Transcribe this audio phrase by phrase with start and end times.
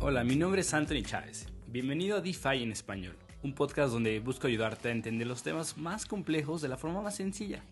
[0.00, 1.46] Hola, mi nombre es Anthony Chávez.
[1.66, 6.06] Bienvenido a DeFi en español, un podcast donde busco ayudarte a entender los temas más
[6.06, 7.62] complejos de la forma más sencilla.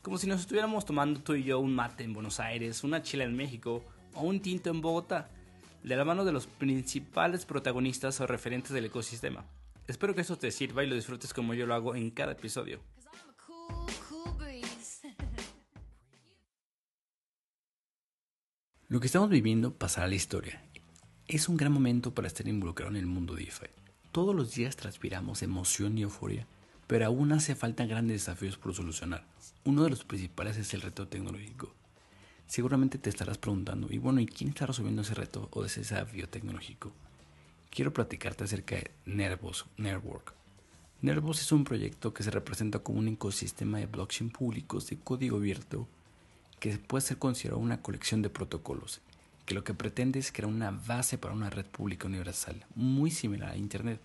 [0.00, 3.24] Como si nos estuviéramos tomando tú y yo un mate en Buenos Aires, una chila
[3.24, 3.84] en México
[4.14, 5.28] o un tinto en Bogotá,
[5.82, 9.44] de la mano de los principales protagonistas o referentes del ecosistema.
[9.86, 12.80] Espero que esto te sirva y lo disfrutes como yo lo hago en cada episodio.
[18.92, 20.62] Lo que estamos viviendo pasará a la historia.
[21.26, 23.68] Es un gran momento para estar involucrado en el mundo DeFi.
[24.12, 26.46] Todos los días transpiramos emoción y euforia,
[26.88, 29.24] pero aún hace falta grandes desafíos por solucionar.
[29.64, 31.72] Uno de los principales es el reto tecnológico.
[32.46, 36.28] Seguramente te estarás preguntando, y bueno, ¿y quién está resolviendo ese reto o ese desafío
[36.28, 36.92] tecnológico?
[37.70, 40.34] Quiero platicarte acerca de Nervos Network.
[41.00, 45.38] Nervos es un proyecto que se representa como un ecosistema de blockchain públicos de código
[45.38, 45.88] abierto
[46.62, 49.00] que puede ser considerado una colección de protocolos,
[49.46, 53.50] que lo que pretende es crear una base para una red pública universal, muy similar
[53.50, 54.00] a Internet.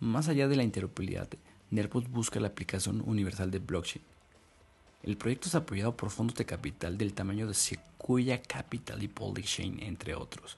[0.00, 1.28] Más allá de la interoperabilidad,
[1.70, 4.04] Nervos busca la aplicación universal de blockchain.
[5.04, 9.80] El proyecto es apoyado por fondos de capital del tamaño de Sequoia Capital y Polychain,
[9.80, 10.56] entre otros.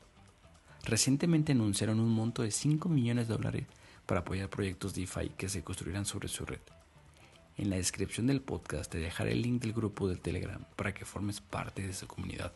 [0.84, 3.66] Recientemente anunciaron un monto de 5 millones de dólares
[4.06, 6.60] para apoyar proyectos DeFi que se construirán sobre su red.
[7.58, 11.04] En la descripción del podcast te dejaré el link del grupo de Telegram para que
[11.04, 12.52] formes parte de esa comunidad.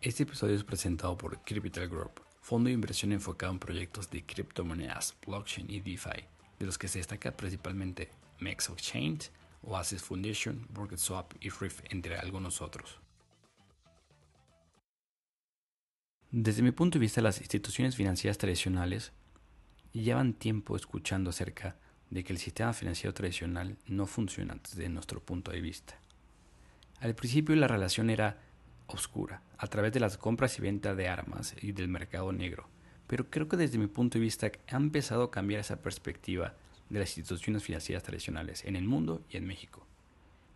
[0.00, 5.14] Este episodio es presentado por Capital Group, fondo de inversión enfocado en proyectos de criptomonedas,
[5.26, 6.24] blockchain y DeFi,
[6.58, 8.08] de los que se destaca principalmente
[8.40, 12.98] Mex Exchange, Oasis Foundation, Swap y Riff, entre algunos otros.
[16.30, 19.12] Desde mi punto de vista, las instituciones financieras tradicionales
[19.92, 21.76] llevan tiempo escuchando acerca
[22.14, 25.98] de que el sistema financiero tradicional no funciona desde nuestro punto de vista.
[27.00, 28.38] Al principio la relación era
[28.86, 32.68] oscura, a través de las compras y ventas de armas y del mercado negro,
[33.08, 36.54] pero creo que desde mi punto de vista ha empezado a cambiar esa perspectiva
[36.88, 39.84] de las instituciones financieras tradicionales en el mundo y en México.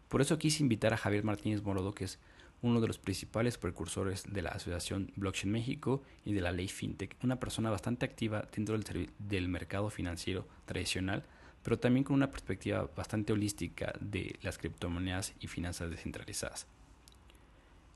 [0.09, 2.21] Por eso quise invitar a Javier Martínez Morodo, que es
[2.63, 7.17] uno de los principales precursores de la Asociación Blockchain México y de la ley FinTech,
[7.25, 11.25] una persona bastante activa dentro del, del mercado financiero tradicional,
[11.63, 16.67] pero también con una perspectiva bastante holística de las criptomonedas y finanzas descentralizadas.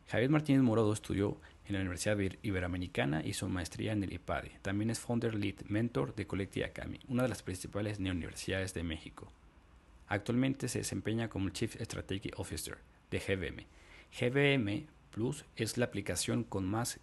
[0.08, 4.52] Javier Martínez Morodo estudió en la Universidad Iberoamericana y hizo maestría en el IPADE.
[4.60, 9.32] También es Founder Lead Mentor de Collective Academy, una de las principales neouniversidades de México.
[10.08, 12.76] Actualmente se desempeña como Chief Strategy Officer
[13.10, 13.66] de GBM.
[14.18, 17.00] GBM Plus es la aplicación con más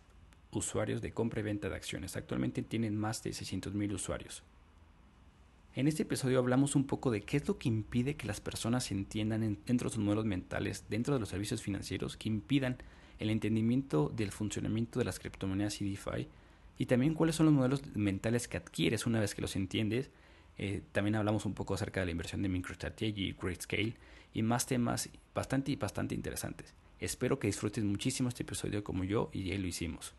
[0.52, 2.16] usuarios de compra y venta de acciones.
[2.16, 4.44] Actualmente tienen más de 600.000 usuarios.
[5.80, 8.92] En este episodio hablamos un poco de qué es lo que impide que las personas
[8.92, 12.76] entiendan dentro de sus modelos mentales, dentro de los servicios financieros, que impidan
[13.18, 16.28] el entendimiento del funcionamiento de las criptomonedas y DeFi,
[16.78, 20.12] y también cuáles son los modelos mentales que adquieres una vez que los entiendes.
[20.58, 23.94] Eh, también hablamos un poco acerca de la inversión de MicroStrategy, Scale
[24.34, 26.74] y más temas bastante, bastante interesantes.
[27.00, 30.14] Espero que disfrutes muchísimo este episodio como yo y él lo hicimos.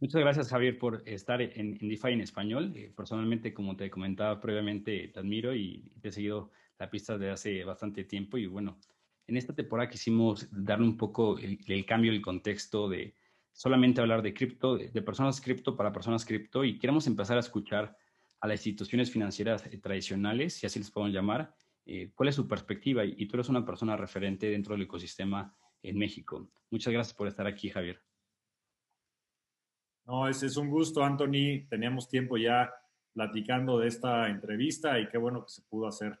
[0.00, 2.72] Muchas gracias, Javier, por estar en, en DeFi en español.
[2.74, 7.30] Eh, personalmente, como te comentaba previamente, te admiro y te he seguido la pista desde
[7.30, 8.36] hace bastante tiempo.
[8.36, 8.78] Y bueno,
[9.26, 13.14] en esta temporada quisimos darle un poco el, cambio, el contexto de
[13.52, 16.64] solamente hablar de cripto, de, personas cripto para personas cripto.
[16.64, 17.96] Y queremos empezar a escuchar
[18.40, 21.54] a las instituciones financieras eh, tradicionales, si así les podemos llamar,
[21.86, 23.04] eh, cuál es su perspectiva.
[23.04, 26.50] y tú eres una persona referente dentro del ecosistema en México.
[26.70, 28.02] Muchas gracias por estar aquí, Javier.
[30.06, 31.66] No, es, es un gusto, Anthony.
[31.68, 32.72] Teníamos tiempo ya
[33.12, 36.18] platicando de esta entrevista y qué bueno que se pudo hacer.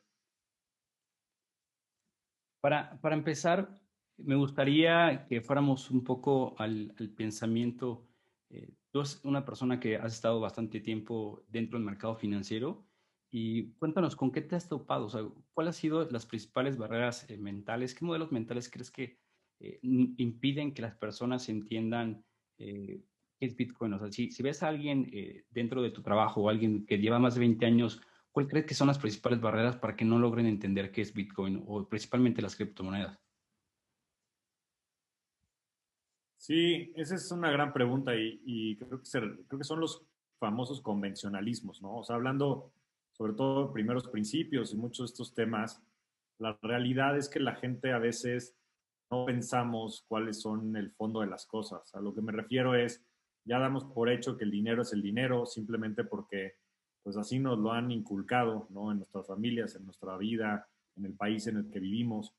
[2.60, 3.68] Para, para empezar,
[4.16, 8.06] me gustaría que fuéramos un poco al, pensamiento.
[8.50, 12.86] Eh, tú eres una persona que has estado bastante tiempo dentro del mercado financiero
[13.30, 15.22] y cuéntanos con qué te has topado, o sea,
[15.52, 19.18] cuáles han sido las principales barreras eh, mentales, qué modelos mentales crees que
[19.58, 22.24] eh, impiden que las personas entiendan
[23.44, 23.92] es Bitcoin?
[23.94, 27.18] O sea, si, ves a alguien eh, dentro de tu trabajo o alguien que lleva
[27.18, 28.00] más de 20 años,
[28.32, 31.62] ¿cuál crees que son las principales barreras para que no logren entender qué es Bitcoin
[31.66, 33.18] o principalmente las criptomonedas?
[36.36, 40.04] Sí, esa es una gran pregunta y, creo, que creo que son los
[40.38, 41.96] famosos convencionalismos, ¿no?
[41.96, 42.70] O sea, hablando
[43.12, 45.82] sobre todo de primeros principios y muchos de estos temas,
[46.38, 48.56] la realidad es que la gente a veces
[49.10, 51.94] no pensamos cuáles son el fondo de las cosas.
[51.94, 53.02] A lo que me refiero es,
[53.44, 56.54] ya damos por hecho que el dinero es el dinero simplemente porque
[57.02, 58.90] pues así nos lo han inculcado, ¿no?
[58.90, 62.34] En nuestras familias, en nuestra vida, en el país en el que vivimos.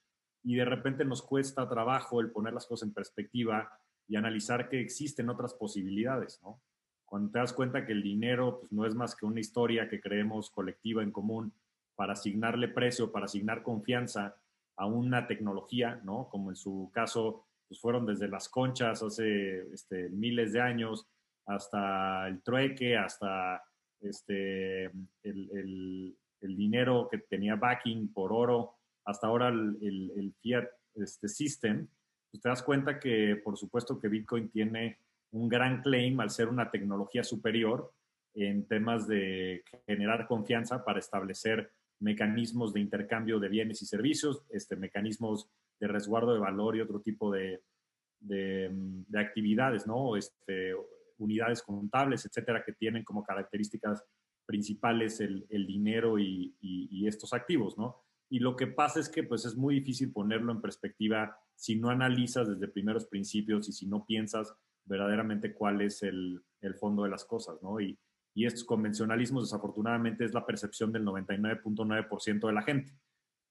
[0.48, 3.68] y de repente nos cuesta trabajo el poner las cosas en perspectiva
[4.08, 6.62] y analizar que existen otras posibilidades, ¿no?
[7.06, 10.00] Cuando te das cuenta que el dinero pues, no es más que una historia que
[10.00, 11.54] creemos colectiva en común
[11.96, 14.36] para asignarle precio, para asignar confianza
[14.76, 16.28] a una tecnología, ¿no?
[16.30, 21.08] Como en su caso, pues fueron desde las conchas hace este, miles de años
[21.46, 23.64] hasta el trueque, hasta
[24.02, 24.86] este,
[25.24, 30.66] el, dinero que tenía backing por oro, hasta ahora el, fiat
[30.96, 31.88] este, system,
[32.32, 35.00] pues te das cuenta que por supuesto que Bitcoin tiene
[35.32, 37.92] un gran claim al ser una tecnología superior
[38.36, 44.76] en temas de generar confianza para establecer mecanismos de intercambio de bienes y servicios, este,
[44.76, 45.50] mecanismos
[45.80, 47.62] de resguardo de valor y otro tipo de,
[48.20, 48.72] de,
[49.16, 50.16] actividades, ¿no?
[50.16, 50.74] Este,
[51.18, 54.04] unidades contables, etcétera, que tienen como características
[54.46, 58.04] principales el, dinero y, y, estos activos, ¿no?
[58.30, 61.90] Y lo que pasa es que pues es muy difícil ponerlo en perspectiva si no
[61.90, 67.10] analizas desde primeros principios y si no piensas verdaderamente cuál es el, el fondo de
[67.10, 67.80] las cosas, ¿no?
[67.80, 67.98] Y,
[68.36, 72.92] y estos convencionalismos, desafortunadamente, es la percepción del 99.9% de la gente.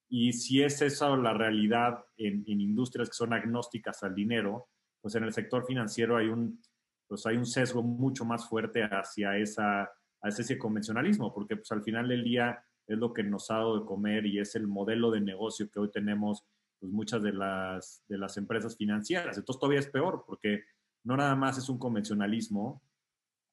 [0.09, 4.69] Y si es esa la realidad en, industrias que son agnósticas al dinero,
[5.01, 6.61] pues en el sector financiero hay un,
[7.07, 9.91] pues hay un sesgo mucho más fuerte hacia, esa,
[10.23, 13.81] hacia ese convencionalismo, porque pues al final del día es lo que nos ha dado
[13.81, 16.45] de comer y es el modelo de negocio que hoy tenemos
[16.79, 19.39] pues muchas de las, de las empresas financieras.
[19.39, 20.65] Entonces todavía es peor, porque
[21.05, 22.83] no nada más es un convencionalismo,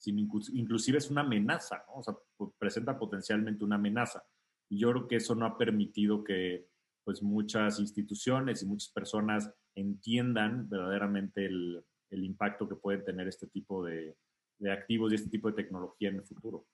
[0.06, 1.96] inclusive es una amenaza, ¿no?
[1.96, 2.16] O sea,
[2.58, 4.24] presenta potencialmente una amenaza.
[4.72, 6.66] Y yo creo que eso no ha permitido que
[7.04, 13.48] pues muchas instituciones y muchas personas entiendan verdaderamente el, el impacto que pueden tener este
[13.48, 14.16] tipo de,
[14.60, 16.66] de, activos y este tipo de tecnología en el futuro.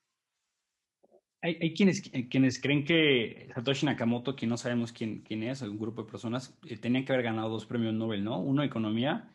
[1.41, 5.79] Hay, hay, quienes, quienes creen que Satoshi Nakamoto, que no sabemos quién, quién es, un
[5.79, 8.39] grupo de personas, eh, tenían que haber ganado dos premios Nobel, ¿no?
[8.39, 9.31] Uno de economía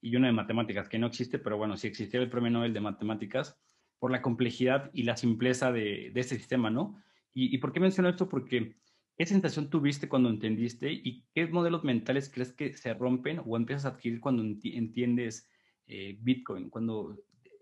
[0.00, 2.80] y uno de matemáticas, que no existe, pero bueno, si existiera el premio Nobel de
[2.80, 3.58] matemáticas,
[3.98, 7.02] por la complejidad y la simpleza de, de este sistema, ¿no?
[7.36, 8.30] ¿Y, ¿Y, por qué menciono esto?
[8.30, 8.76] Porque
[9.18, 13.84] ¿qué sensación tuviste cuando entendiste y qué modelos mentales crees que se rompen o empiezas
[13.84, 15.46] a adquirir cuando entiendes
[15.86, 16.70] eh, Bitcoin?
[16.70, 17.14] Cuando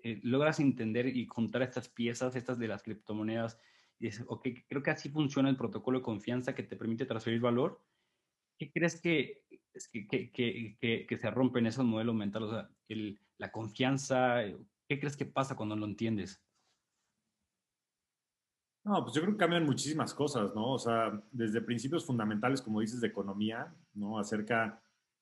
[0.05, 3.59] eh, logras entender y contar estas piezas, estas de las criptomonedas,
[3.99, 7.41] y dices, ok, creo que así funciona el protocolo de confianza que te permite transferir
[7.41, 7.82] valor.
[8.56, 9.43] ¿Qué crees que
[9.91, 12.49] que, que, que, se rompen esos modelos mentales?
[12.49, 14.37] O sea, el, la confianza,
[14.88, 16.41] ¿qué crees que pasa cuando lo entiendes?
[18.84, 20.72] No, pues yo creo que cambian muchísimas cosas, ¿no?
[20.72, 24.19] O sea, desde principios fundamentales, como dices, de economía, ¿no?
[24.19, 24.78] Acerca,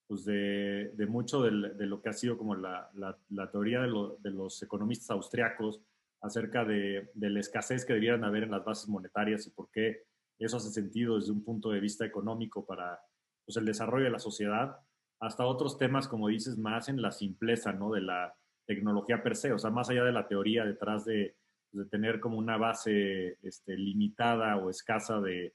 [0.08, 3.80] pues, de, de mucho de, de, lo que ha sido como la, la, la teoría
[3.80, 5.80] de, lo, de, los economistas austriacos
[6.22, 10.06] acerca de, de, la escasez que debieran haber en las bases monetarias y por qué
[10.40, 13.00] eso hace sentido desde un punto de vista económico para,
[13.44, 14.80] pues, el desarrollo de la sociedad,
[15.20, 17.92] hasta otros temas, como dices, más en la simpleza, ¿no?
[17.92, 18.34] De la
[18.66, 21.36] tecnología per se, o sea, más allá de la teoría detrás de,
[21.72, 25.54] de tener como una base este, limitada o escasa de,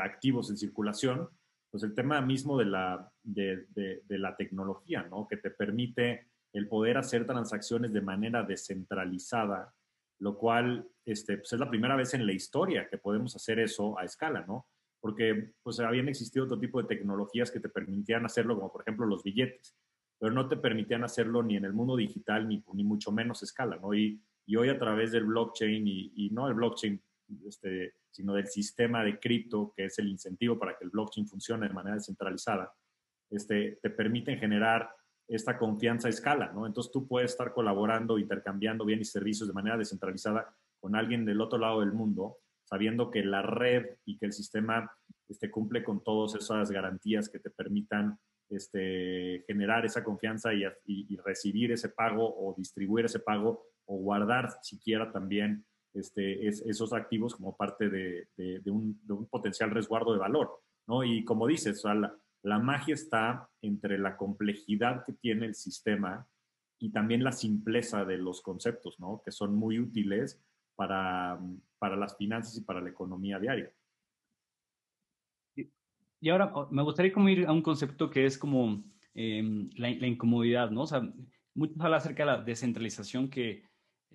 [0.00, 1.28] activos en circulación,
[1.70, 5.26] pues el tema mismo de la, tecnología, ¿no?
[5.26, 9.74] Que te permite el poder hacer transacciones de manera descentralizada,
[10.20, 13.98] lo cual este, pues es la primera vez en la historia que podemos hacer eso
[13.98, 14.66] a escala, ¿no?
[15.04, 19.04] porque pues habían existido otro tipo de tecnologías que te permitían hacerlo, como por ejemplo
[19.04, 19.76] los billetes,
[20.18, 23.76] pero no te permitían hacerlo ni en el mundo digital ni, ni mucho menos escala,
[23.76, 23.92] ¿no?
[23.92, 27.00] Y, y hoy a través del blockchain y, y no el blockchain,
[27.46, 31.68] este, sino del sistema de cripto, que es el incentivo para que el blockchain funcione
[31.68, 32.72] de manera descentralizada,
[33.30, 34.90] este, te permiten generar
[35.26, 36.66] esta confianza a escala, ¿no?
[36.66, 41.40] Entonces tú puedes estar colaborando, intercambiando bienes y servicios de manera descentralizada con alguien del
[41.40, 44.90] otro lado del mundo sabiendo que la red y que el sistema
[45.28, 48.18] este, cumple con todas esas garantías que te permitan
[48.50, 50.64] este, generar esa confianza y,
[51.24, 57.56] recibir ese pago o distribuir ese pago o guardar siquiera también este, esos activos como
[57.56, 59.00] parte de, un,
[59.30, 60.60] potencial resguardo de valor.
[60.86, 61.04] ¿no?
[61.04, 66.26] Y como dices, la, la magia está entre la complejidad que tiene el sistema
[66.78, 69.22] y también la simpleza de los conceptos, ¿no?
[69.24, 70.42] que son muy útiles
[70.74, 71.40] para,
[71.78, 73.72] para las finanzas y para la economía diaria.
[76.24, 80.70] Y ahora oh, me gustaría ir a un concepto que es como em, la, incomodidad,
[80.70, 80.82] ¿no?
[80.82, 81.02] O sea,
[81.54, 83.62] mucho habla acerca de la descentralización que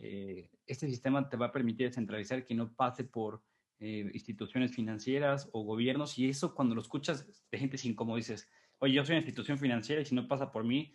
[0.01, 3.41] eh, este sistema te va a permitir descentralizar que no pase por
[3.79, 8.49] eh, instituciones financieras o gobiernos y eso cuando lo escuchas de gente sin como dices,
[8.79, 10.93] oye, yo soy una institución financiera y si no pasa por mí,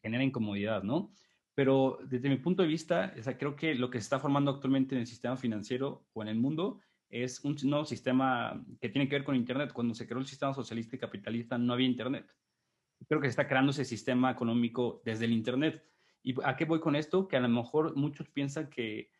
[0.00, 1.12] genera incomodidad, ¿no?
[1.54, 5.02] Pero desde mi punto de vista, creo que lo que se está formando actualmente en
[5.02, 9.24] el sistema financiero o en el mundo es un nuevo sistema que tiene que ver
[9.24, 9.72] con Internet.
[9.72, 12.26] Cuando se creó el sistema socialista y capitalista no había Internet.
[13.06, 15.84] Creo que se está creando ese sistema económico desde el Internet.
[16.22, 17.26] ¿Y a qué voy con esto?
[17.26, 19.10] Que a lo mejor muchos piensan que,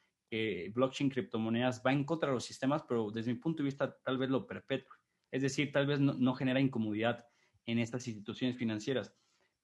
[0.73, 4.19] blockchain, criptomonedas va en contra de los sistemas, pero desde mi punto de vista tal
[4.19, 4.97] vez lo perpetúa.
[5.31, 7.27] Es decir, tal vez no, genera incomodidad
[7.67, 9.15] en estas instituciones financieras.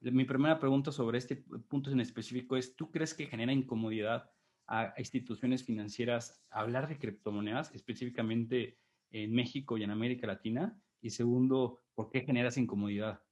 [0.00, 1.37] Mi primera pregunta sobre este
[1.68, 4.30] punto en específico es, ¿tú crees que genera incomodidad
[4.66, 8.78] a instituciones financieras hablar de criptomonedas, específicamente
[9.11, 10.80] en México y en América Latina?
[11.00, 13.23] Y segundo, ¿por qué genera esa incomodidad?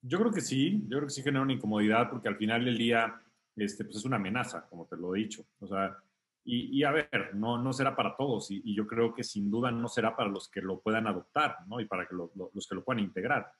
[0.00, 2.78] Yo creo que sí, yo creo que sí genera una incomodidad porque al final del
[2.78, 3.20] día
[3.56, 5.44] este, pues es una amenaza, como te lo he dicho.
[5.60, 5.96] O sea,
[6.44, 9.86] y, a ver, no, no será para todos y, yo creo que sin duda no
[9.86, 11.78] será para los que lo puedan adoptar, ¿no?
[11.78, 13.52] Y para que los que lo puedan integrar.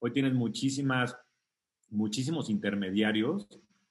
[0.00, 1.16] Hoy tienes muchísimas,
[1.90, 3.46] muchísimos intermediarios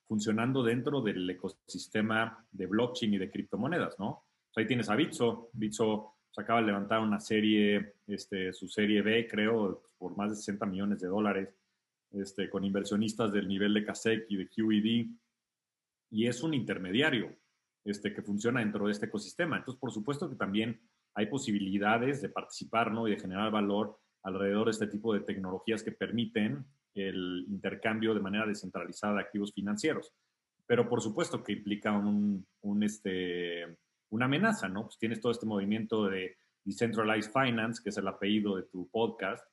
[0.06, 4.26] funcionando dentro del ecosistema de blockchain y de criptomonedas, ¿no?
[4.58, 5.50] ahí tienes a Bitso.
[5.54, 10.36] Bitso se acaba de levantar una serie, este, su serie B, creo, por más de
[10.36, 11.56] 60 millones de dólares,
[12.12, 15.08] este, con inversionistas del nivel de CASEC y de QED.
[16.12, 17.36] Y es un intermediario
[17.84, 19.58] este, que funciona dentro de este ecosistema.
[19.58, 20.82] Entonces, por supuesto que también
[21.14, 23.08] hay posibilidades de participar ¿no?
[23.08, 28.20] y de generar valor alrededor de este tipo de tecnologías que permiten el intercambio de
[28.20, 30.14] manera descentralizada de activos financieros.
[30.68, 32.46] Pero por supuesto que implica un,
[32.84, 33.78] este,
[34.10, 34.84] una amenaza, ¿no?
[34.84, 39.46] Pues tienes todo este movimiento de Decentralized Finance, que es el apellido de tu podcast,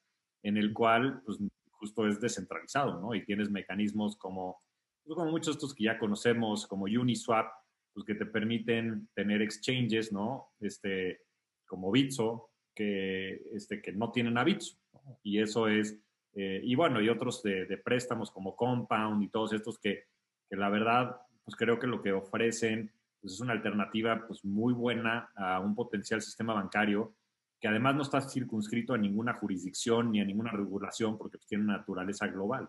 [0.42, 1.38] en el cual pues,
[1.78, 3.14] justo es descentralizado, ¿no?
[3.14, 4.62] Y tienes mecanismos como,
[5.04, 7.50] pues, como muchos de estos que ya conocemos, como Uniswap,
[7.92, 10.50] pues que te permiten tener exchanges, ¿no?
[10.60, 11.22] Este,
[11.66, 14.76] como Bitso, que, este, que no tienen a Bitso.
[15.22, 15.98] Y eso es
[16.34, 20.04] eh, y bueno, y otros de, préstamos como Compound y todos estos que,
[20.48, 24.72] que, la verdad, pues creo que lo que ofrecen pues es una alternativa pues muy
[24.72, 27.16] buena a un potencial sistema bancario
[27.60, 31.64] que además no está circunscrito a ninguna jurisdicción ni a ninguna regulación porque pues, tiene
[31.64, 32.68] una naturaleza global.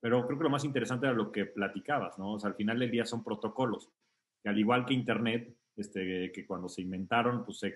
[0.00, 2.34] Pero creo que lo más interesante era lo que platicabas, ¿no?
[2.34, 3.90] O sea, al final del día son protocolos,
[4.42, 7.74] que al igual que Internet, este, que cuando se inventaron, pues se, eh,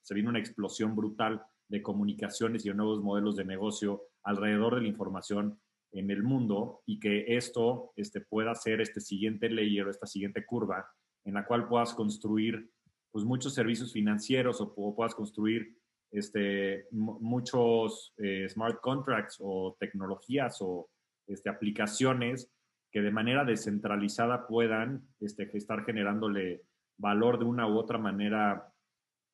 [0.00, 4.82] se vino una explosión brutal de comunicaciones y de nuevos modelos de negocio alrededor de
[4.82, 5.58] la información
[5.92, 10.86] en el mundo y que esto este, pueda ser este siguiente layer esta siguiente curva
[11.24, 12.70] en la cual puedas construir
[13.10, 15.76] pues, muchos servicios financieros o, puedas construir
[16.10, 20.88] este, muchos eh, smart contracts o tecnologías o
[21.26, 22.50] este, aplicaciones
[22.90, 26.62] que de manera descentralizada puedan este, estar generándole
[26.96, 28.72] valor de una u otra manera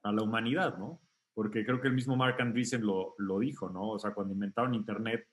[0.02, 1.00] a la humanidad, ¿no?
[1.34, 3.90] Porque creo que el mismo Mark Andreessen lo, lo dijo, ¿no?
[3.90, 5.26] O sea, cuando inventaron Internet,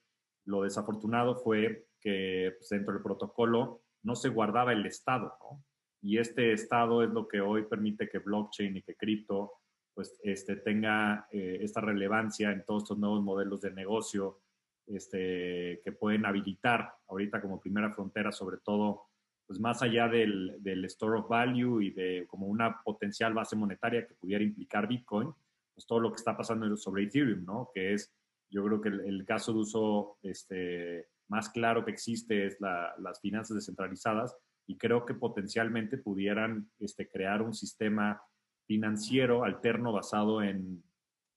[0.45, 5.63] lo desafortunado fue que pues, dentro del protocolo no se guardaba el estado, ¿no?
[6.01, 9.53] Y este estado es lo que hoy permite que blockchain y que cripto
[9.93, 14.39] pues este, tenga eh, esta relevancia en todos estos nuevos modelos de negocio
[14.87, 19.03] este, que pueden habilitar ahorita como primera frontera, sobre todo
[19.45, 24.07] pues más allá del, del, store of value y de como una potencial base monetaria
[24.07, 25.29] que pudiera implicar Bitcoin,
[25.73, 27.69] pues todo lo que está pasando sobre Ethereum, ¿no?
[27.73, 28.13] Que es,
[28.49, 33.55] yo creo que el, caso de uso este, más claro que existe es las finanzas
[33.55, 34.37] descentralizadas
[34.71, 38.21] y creo que potencialmente pudieran este, crear un sistema
[38.65, 40.81] financiero alterno basado en,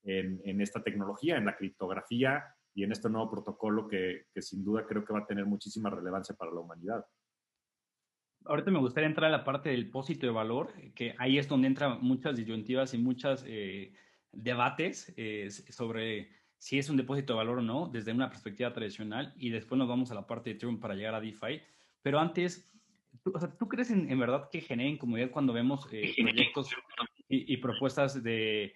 [0.05, 4.64] en, en, esta tecnología, en la criptografía y en este nuevo protocolo que, que sin
[4.64, 7.05] duda creo que va a tener muchísima relevancia para la humanidad
[8.47, 11.67] ahorita me gustaría entrar a la parte del depósito de valor, que ahí es donde
[11.67, 13.95] entran muchas disyuntivas y muchos eh,
[14.33, 19.33] debates eh, sobre si es un depósito de valor o no, desde una perspectiva tradicional,
[19.38, 21.61] y después nos vamos a la parte de Ethereum para llegar a DeFi.
[22.03, 22.71] Pero antes,
[23.23, 26.71] ¿tú, crees en, verdad que genera incomodidad cuando vemos eh, proyectos
[27.28, 28.75] y, propuestas de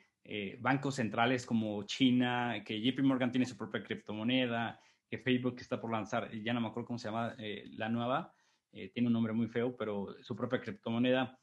[0.60, 4.78] bancos centrales como China, que JP Morgan tiene su propia criptomoneda,
[5.08, 8.34] que Facebook está por lanzar, ya no me acuerdo cómo se llama la nueva,
[8.72, 11.38] eh, tiene un nombre muy feo, pero su propia criptomoneda,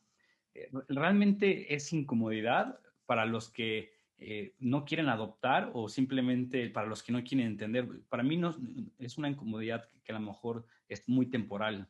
[0.54, 7.04] eh, realmente es incomodidad para los que eh, no quieren adoptar o simplemente para los
[7.04, 7.88] que no quieren entender.
[8.10, 8.56] Para mí no,
[9.00, 11.88] es una incomodidad que, a lo mejor es muy temporal.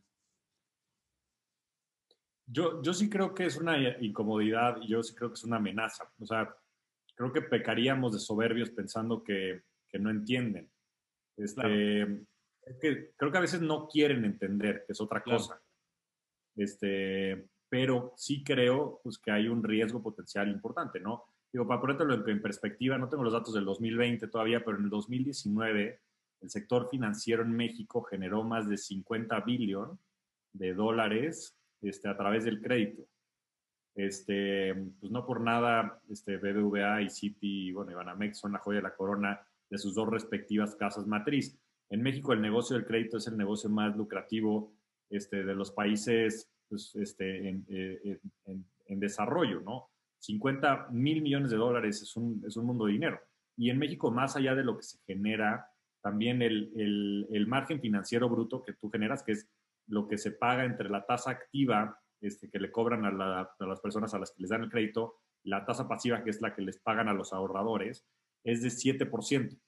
[2.48, 5.58] Yo, yo sí creo que es una incomodidad y yo sí creo que es una
[5.58, 6.12] amenaza.
[6.20, 6.56] O sea,
[7.16, 10.70] creo que pecaríamos de soberbios pensando que, que no entienden.
[11.38, 15.62] Este, es que creo que a veces no quieren entender, que es otra cosa.
[16.56, 21.26] Este, pero sí creo pues, que hay un riesgo potencial importante, ¿no?
[21.52, 24.90] Digo, para ponértelo en, perspectiva, no tengo los datos del 2020 todavía, pero en el
[24.90, 26.02] 2019
[26.42, 29.98] el sector financiero en México generó más de 50 billones
[30.52, 31.58] de dólares
[31.90, 33.08] este, a través del crédito.
[33.96, 38.80] este, pues no por nada, este, BBVA y Citi, bueno, y Banamex son la joya
[38.80, 41.58] de la corona de sus dos respectivas casas matriz.
[41.90, 44.74] En México el negocio del crédito es el negocio más lucrativo
[45.10, 49.90] este, de los países pues, este, en, eh, en, en, desarrollo, ¿no?
[50.20, 53.20] 50 mil millones de dólares es un, es un mundo de dinero.
[53.56, 55.70] Y en México, más allá de lo que se genera,
[56.02, 59.48] también el, el, el margen financiero bruto que tú generas, que es
[59.88, 63.12] lo que se paga entre la tasa activa este, que le cobran a,
[63.60, 66.56] las personas a las que les dan el crédito, la tasa pasiva, que es la
[66.56, 68.06] que les pagan a los ahorradores,
[68.44, 69.60] es de 7%,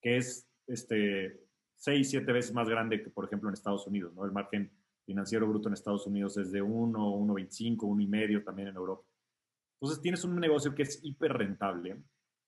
[0.00, 4.14] que es este, 6, 7 veces más grande que, por ejemplo, en Estados Unidos.
[4.14, 4.24] ¿no?
[4.24, 4.72] El margen
[5.04, 9.04] financiero bruto en Estados Unidos es de 1, 1,25, 1,5 también en Europa.
[9.80, 12.00] Entonces tienes un negocio que es hiper rentable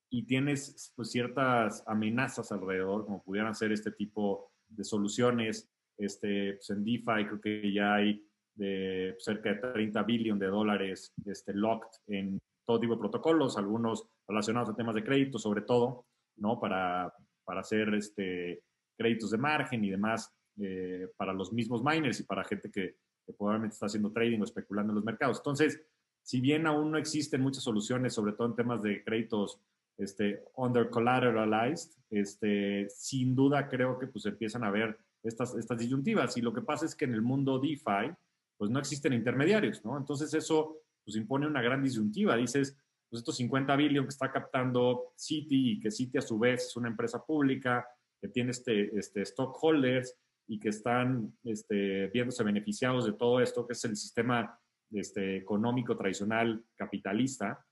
[0.09, 5.69] y tienes pues, ciertas amenazas alrededor, como pudieran ser este tipo de soluciones.
[5.97, 11.13] Este, pues, en DeFi creo que ya hay de cerca de 30 billones de dólares
[11.25, 16.07] este, locked en todo tipo de protocolos, algunos relacionados a temas de crédito, sobre todo,
[16.37, 16.59] ¿no?
[16.59, 17.13] Para,
[17.45, 18.63] para hacer este,
[18.97, 22.97] créditos de margen y demás eh, para los mismos miners y para gente que,
[23.39, 25.39] probablemente está haciendo trading o especulando en los mercados.
[25.39, 25.81] Entonces,
[26.23, 29.63] si bien aún no existen muchas soluciones, sobre todo en temas de créditos
[29.97, 36.37] este, under collateralized, este, sin duda creo que pues empiezan a ver estas, estas disyuntivas.
[36.37, 38.15] Y lo que pasa es que en el mundo DeFi,
[38.57, 39.97] pues no existen intermediarios, ¿no?
[39.97, 42.37] Entonces eso pues impone una gran disyuntiva.
[42.37, 42.77] Dices,
[43.09, 46.77] pues estos 50 billones que está captando Citi y que Citi a su vez es
[46.77, 47.87] una empresa pública
[48.21, 50.17] que tiene este, este stockholders
[50.47, 54.59] y que están este, viéndose beneficiados de todo esto, que es el sistema
[54.91, 57.65] este, económico tradicional capitalista,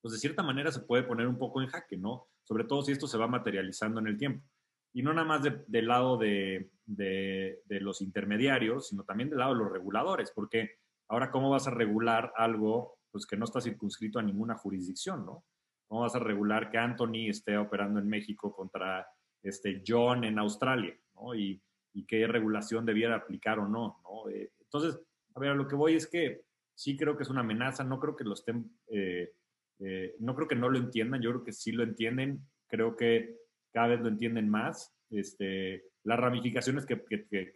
[0.00, 2.28] pues de cierta manera se puede poner un poco en jaque, ¿no?
[2.42, 4.44] Sobre todo si esto se va materializando en el tiempo.
[4.92, 9.60] Y no nada más del lado de, de, los intermediarios, sino también del lado de
[9.60, 10.78] los reguladores, porque
[11.08, 15.44] ahora cómo vas a regular algo pues que no está circunscrito a ninguna jurisdicción, ¿no?
[15.88, 19.06] ¿Cómo vas a regular que Anthony esté operando en México contra
[19.42, 21.34] este John en Australia, ¿no?
[21.34, 21.60] Y,
[21.92, 24.30] y qué regulación debiera aplicar o no, ¿no?
[24.30, 25.00] Eh, entonces,
[25.34, 26.42] a ver, a lo que voy es que
[26.74, 29.32] sí creo que es una amenaza, no creo que lo estén, eh,
[29.80, 33.39] eh, no creo que no lo entiendan, yo creo que sí lo entienden, creo que
[33.72, 36.96] cada vez lo entienden más, este, las ramificaciones que,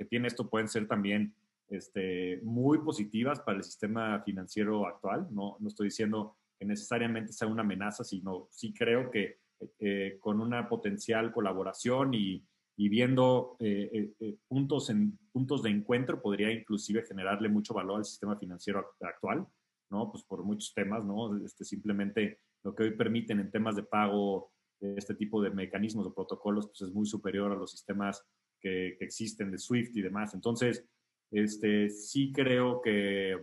[0.09, 1.35] tiene esto pueden ser también
[1.69, 5.29] este, muy positivas para el sistema financiero actual.
[5.31, 9.39] No, no estoy diciendo que necesariamente sea una amenaza, sino sí creo que
[9.79, 12.45] eh, con una potencial colaboración y,
[12.77, 18.37] viendo eh, eh, puntos, en, puntos de encuentro podría inclusive generarle mucho valor al sistema
[18.37, 19.47] financiero actual,
[19.91, 20.11] ¿no?
[20.11, 21.37] Pues por muchos temas, ¿no?
[21.45, 26.15] Este, simplemente lo que hoy permiten en temas de pago este tipo de mecanismos o
[26.15, 28.25] protocolos pues es muy superior a los sistemas
[28.61, 30.35] que, existen de Swift y demás.
[30.35, 30.85] Entonces,
[31.31, 33.39] este, sí creo que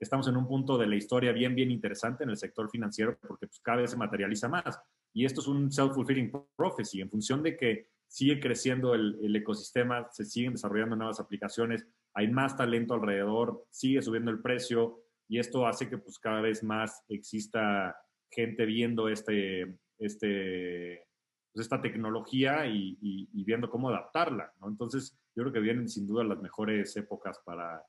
[0.00, 3.46] estamos en un punto de la historia bien, bien interesante en el sector financiero porque
[3.46, 4.78] pues, cada vez se materializa más.
[5.12, 10.08] Y esto es un self-fulfilling prophecy en función de que sigue creciendo el, el, ecosistema,
[10.10, 15.66] se siguen desarrollando nuevas aplicaciones, hay más talento alrededor, sigue subiendo el precio y esto
[15.66, 17.96] hace que pues cada vez más exista
[18.30, 21.06] gente viendo este, este,
[21.52, 24.52] pues esta tecnología y, viendo cómo adaptarla.
[24.60, 24.68] ¿no?
[24.68, 27.82] Entonces, yo creo que vienen sin duda las mejores épocas para,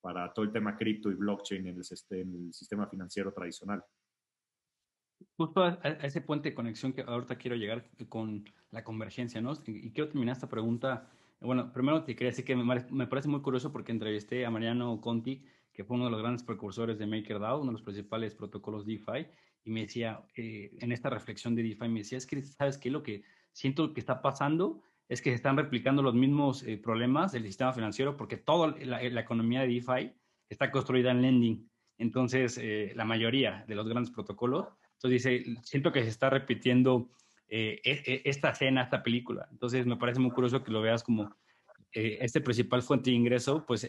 [0.00, 3.84] para todo el tema cripto y blockchain en el, en el sistema financiero tradicional.
[5.36, 9.52] Justo a, ese puente de conexión que ahorita quiero llegar con la convergencia, ¿no?
[9.66, 11.10] Y, quiero terminar esta pregunta.
[11.40, 15.00] Bueno, primero te quería decir que me, me parece muy curioso porque entrevisté a Mariano
[15.00, 18.86] Conti, que fue uno de los grandes precursores de MakerDAO, uno de los principales protocolos
[18.86, 19.26] DeFi,
[19.64, 22.90] y me decía, eh, en esta reflexión de DeFi, me decía, es que, ¿sabes qué?
[22.90, 23.22] Lo que
[23.52, 27.72] siento que está pasando es que se están replicando los mismos eh, problemas del sistema
[27.72, 30.12] financiero porque toda la, economía de DeFi
[30.48, 31.70] está construida en lending.
[31.98, 37.10] Entonces, eh, la mayoría de los grandes protocolos, entonces dice, siento que se está repitiendo
[37.48, 39.46] e, e, esta escena, esta película.
[39.50, 41.36] Entonces, me parece muy curioso que lo veas como
[41.92, 43.86] este principal fuente de ingreso, pues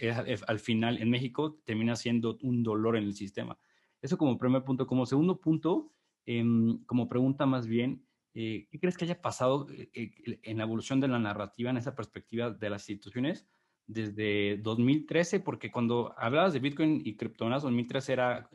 [0.48, 3.58] al final en México termina siendo un dolor en el sistema.
[4.04, 4.86] Eso como primer punto.
[4.86, 5.90] Como segundo punto,
[6.26, 10.66] em, como pregunta más bien, eh, ¿qué crees que haya pasado eh, eh, en la
[10.66, 13.48] evolución de la narrativa, en esa perspectiva de las instituciones
[13.88, 15.40] desde 2013?
[15.40, 18.50] Porque cuando hablabas de Bitcoin y criptomonedas, 2013 era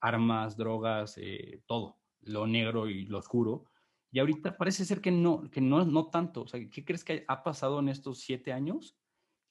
[0.00, 1.16] armas, drogas,
[1.66, 3.66] todo, lo negro y lo oscuro.
[4.10, 6.42] Y ahorita parece ser que no, que no, no tanto.
[6.42, 8.96] O sea, ¿qué crees que ha pasado en estos siete años?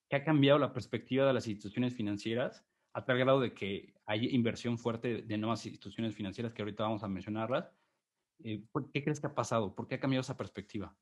[0.09, 4.27] ¿Qué ha cambiado la perspectiva de las instituciones financieras a tal grado de que hay
[4.33, 7.71] inversión fuerte de nuevas instituciones financieras que ahorita vamos a mencionarlas.
[8.43, 9.75] Eh, ¿Qué crees que ha pasado?
[9.75, 10.95] ¿Por qué ha cambiado esa perspectiva?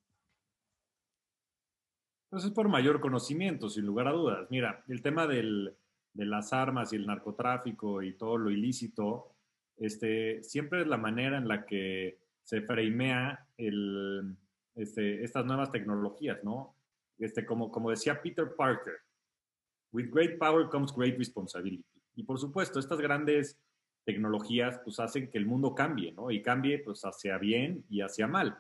[2.30, 4.48] Pues es por mayor conocimiento, sin lugar a dudas.
[4.50, 5.74] Mira, el tema de
[6.14, 9.34] las armas y el narcotráfico y todo lo ilícito,
[9.78, 14.36] este, siempre es la manera en la que se framea el,
[14.76, 16.76] este, estas nuevas tecnologías, ¿no?
[17.18, 18.96] Este, como, como decía Peter Parker,
[19.92, 21.86] with great power comes great responsibility.
[22.16, 23.60] Y por supuesto, estas grandes
[24.06, 26.32] tecnologías pues hacen que el mundo cambie, ¿no?
[26.32, 28.58] Y cambie pues hacia bien y hacia mal.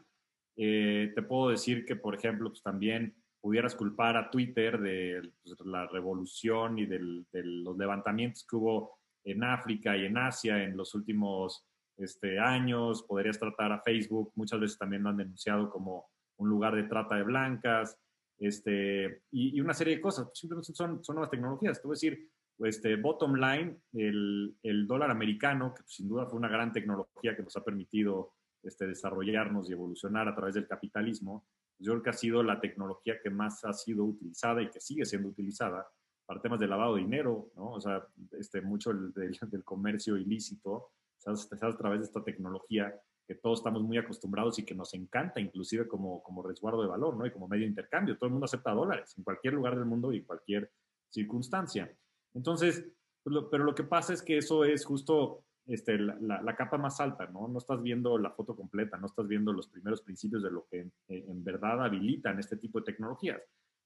[0.55, 5.55] Eh, te puedo decir que, por ejemplo, pues también pudieras culpar a Twitter de pues,
[5.65, 6.99] la revolución y de
[7.31, 11.65] los levantamientos que hubo en África y en Asia en los últimos
[11.97, 13.03] este, años.
[13.03, 17.15] Podrías tratar a Facebook, muchas veces también lo han denunciado como un lugar de trata
[17.15, 17.97] de blancas,
[18.39, 20.29] este, y, una serie de cosas.
[20.33, 21.81] Simplemente son, son nuevas tecnologías.
[21.81, 26.39] Te voy a decir, este, bottom line, el, el dólar americano, que sin duda fue
[26.39, 31.45] una gran tecnología que nos ha permitido este, desarrollarnos y evolucionar a través del capitalismo,
[31.79, 35.05] yo creo que ha sido la tecnología que más ha sido utilizada y que sigue
[35.05, 35.87] siendo utilizada
[36.25, 37.71] para temas de lavado de dinero, ¿no?
[37.71, 38.05] O sea,
[38.37, 42.93] este, mucho del, del comercio ilícito se hace a través de esta tecnología
[43.27, 47.17] que todos estamos muy acostumbrados y que nos encanta, inclusive como, como resguardo de valor,
[47.17, 47.25] ¿no?
[47.25, 48.17] Y como medio de intercambio.
[48.17, 50.71] Todo el mundo acepta dólares en cualquier lugar del mundo y cualquier
[51.09, 51.93] circunstancia.
[52.33, 52.85] Entonces,
[53.23, 57.27] pues pero lo que pasa es que eso es justo este, la, capa más alta,
[57.27, 57.49] ¿no?
[57.49, 60.89] No estás viendo la foto completa, no estás viendo los primeros principios de lo que
[61.09, 63.41] en, verdad habilitan este tipo de tecnologías.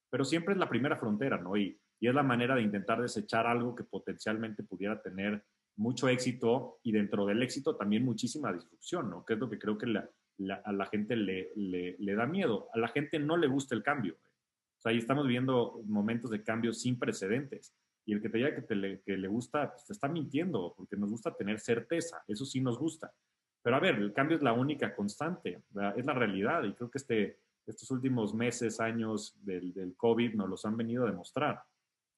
[0.08, 1.56] Pero siempre es la primera frontera, ¿no?
[1.56, 5.44] Y, y es la manera de intentar desechar algo que potencialmente pudiera tener
[5.76, 9.24] mucho éxito y dentro del éxito también muchísima disrupción, ¿no?
[9.24, 12.68] Que es lo que creo que a la gente le, le, da miedo.
[12.72, 14.14] A la gente no le gusta el cambio.
[14.14, 17.74] O sea, ahí estamos viendo momentos de cambio sin precedentes.
[18.04, 20.74] Y el que te diga que, te le, que le gusta, pues te está mintiendo,
[20.76, 23.12] porque nos gusta tener certeza, eso sí nos gusta.
[23.62, 25.62] Pero a ver, el cambio es la única constante,
[25.96, 30.48] es la realidad, y creo que este, estos últimos meses, años del, del COVID nos
[30.48, 31.62] los han venido a demostrar.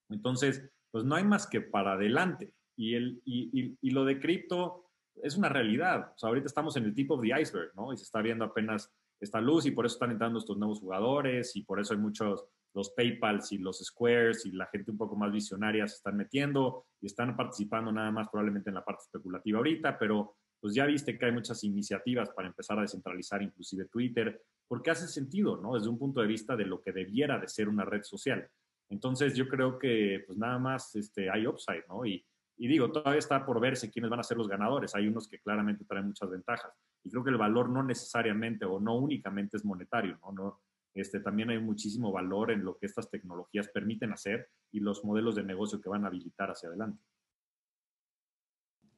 [0.08, 2.54] Entonces, pues no hay más que para adelante.
[2.76, 4.90] Y, el, y, y, lo de cripto
[5.22, 6.12] es una realidad.
[6.14, 7.92] O sea, ahorita estamos en el tip of the iceberg, ¿no?
[7.92, 11.54] Y se está viendo apenas esta luz y por eso están entrando estos nuevos jugadores
[11.56, 15.16] y por eso hay muchos, los PayPals y los Squares y la gente un poco
[15.16, 19.58] más visionaria se están metiendo y están participando nada más probablemente en la parte especulativa
[19.58, 24.42] ahorita, pero pues ya viste que hay muchas iniciativas para empezar a descentralizar inclusive Twitter,
[24.66, 25.74] porque hace sentido, ¿no?
[25.74, 28.48] Desde un punto de vista de lo que debiera de ser una red social.
[28.88, 32.04] Entonces yo creo que pues nada más este, hay upside, ¿no?
[32.06, 32.24] Y,
[32.56, 34.94] y digo, todavía está por verse quiénes van a ser los ganadores.
[34.94, 36.72] Hay unos que claramente traen muchas ventajas.
[37.02, 40.32] Y creo que el valor no necesariamente o no únicamente es monetario, ¿no?
[40.32, 40.60] no
[40.94, 45.34] este, también hay muchísimo valor en lo que estas tecnologías permiten hacer y los modelos
[45.34, 47.02] de negocio que van a habilitar hacia adelante.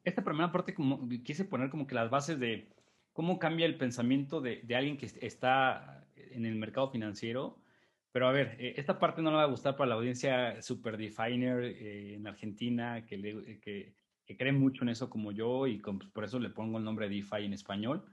[0.04, 2.68] Esta primera parte como, quise poner como que las bases de
[3.14, 7.58] cómo cambia el pensamiento de, de alguien que está en el mercado financiero
[8.16, 10.96] pero a ver, eh, esta parte no le va a gustar para la audiencia super
[10.96, 15.76] definer eh, en Argentina, que, le, que, que, cree mucho en eso como yo y
[15.76, 18.06] pues, por eso le pongo el nombre DeFi en español,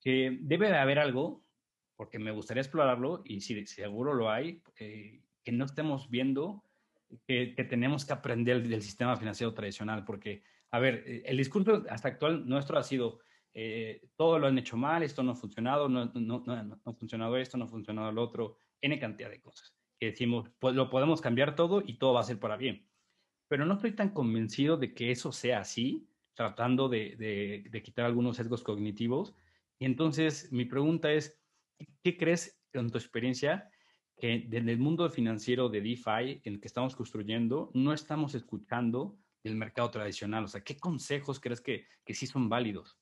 [0.00, 1.44] que debe de haber algo,
[1.94, 6.64] porque me gustaría explorarlo y si seguro lo hay, eh, que no estemos viendo
[7.24, 12.08] que, que, tenemos que aprender del sistema financiero tradicional, porque, a ver, el discurso hasta
[12.08, 13.20] actual nuestro ha sido,
[14.16, 17.36] todo lo han hecho mal, esto no ha funcionado, no, no, no, no ha funcionado
[17.36, 19.74] esto, no ha funcionado lo otro N cantidad de cosas.
[19.98, 22.86] Que decimos, pues lo podemos cambiar todo y todo va a ser para bien.
[23.48, 27.16] Pero no estoy tan convencido de que eso sea así, tratando de,
[27.68, 29.34] de, quitar algunos sesgos cognitivos.
[29.78, 31.42] Y entonces mi pregunta es,
[32.02, 33.70] ¿qué crees en tu experiencia
[34.16, 39.18] que desde el mundo financiero de DeFi en el que estamos construyendo no estamos escuchando
[39.42, 40.44] del mercado tradicional?
[40.44, 42.99] O sea, ¿qué consejos crees que, que sí son válidos?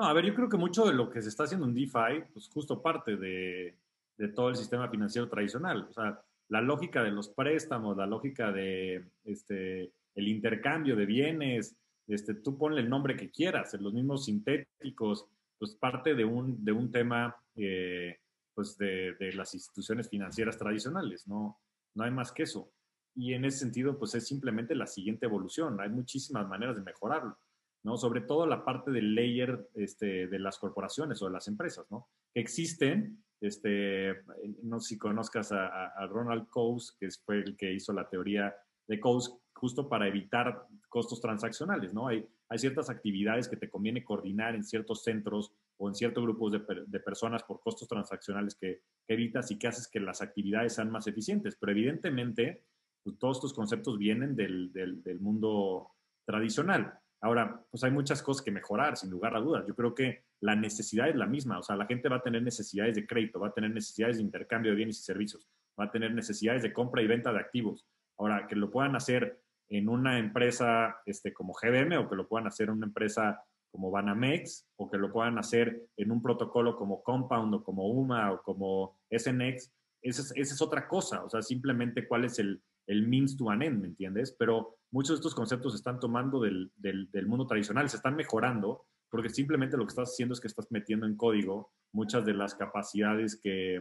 [0.00, 2.24] No, a ver, yo creo que mucho de lo que se está haciendo en DeFi,
[2.32, 3.76] pues justo parte de,
[4.16, 5.88] de todo el sistema financiero tradicional.
[5.90, 11.76] O sea, la lógica de los préstamos, la lógica de este, el intercambio de bienes,
[12.08, 15.26] este, tú ponle el nombre que quieras, los mismos sintéticos,
[15.58, 18.20] pues parte de un, de un tema eh,
[18.54, 21.60] pues de, de, las instituciones financieras tradicionales, no,
[21.94, 22.72] no hay más que eso.
[23.14, 27.36] Y en ese sentido, pues es simplemente la siguiente evolución, hay muchísimas maneras de mejorarlo.
[27.82, 27.96] ¿No?
[27.96, 32.08] Sobre todo la parte del layer este, de las corporaciones o de las empresas, ¿no?
[32.32, 34.22] Que existen, este,
[34.62, 38.54] no sé si conozcas a, Ronald Coase, que fue el que hizo la teoría
[38.86, 42.08] de Coase justo para evitar costos transaccionales, ¿no?
[42.08, 47.00] Hay, ciertas actividades que te conviene coordinar en ciertos centros o en ciertos grupos de,
[47.00, 51.56] personas por costos transaccionales que, evitas y que haces que las actividades sean más eficientes.
[51.60, 52.64] Pero evidentemente,
[53.04, 55.92] pues, todos estos conceptos vienen del mundo
[56.26, 56.99] tradicional.
[57.22, 59.66] Ahora, pues hay muchas cosas que mejorar, sin lugar a dudas.
[59.66, 61.58] Yo creo que la necesidad es la misma.
[61.58, 64.22] O sea, la gente va a tener necesidades de crédito, va a tener necesidades de
[64.22, 67.86] intercambio de bienes y servicios, va a tener necesidades de compra y venta de activos.
[68.18, 72.46] Ahora, que lo puedan hacer en una empresa este, como GBM o que lo puedan
[72.46, 77.02] hacer en una empresa como Banamex o que lo puedan hacer en un protocolo como
[77.02, 81.42] Compound o como UMA o como SNX, esa es, esa es otra cosa, o sea,
[81.42, 84.34] simplemente cuál es el, el means to an end, ¿me entiendes?
[84.36, 88.16] Pero muchos de estos conceptos se están tomando del, del, del, mundo tradicional, se están
[88.16, 92.34] mejorando, porque simplemente lo que estás haciendo es que estás metiendo en código muchas de
[92.34, 93.80] las capacidades que,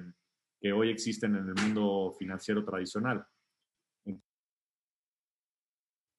[0.61, 3.25] que hoy existen en el mundo financiero tradicional.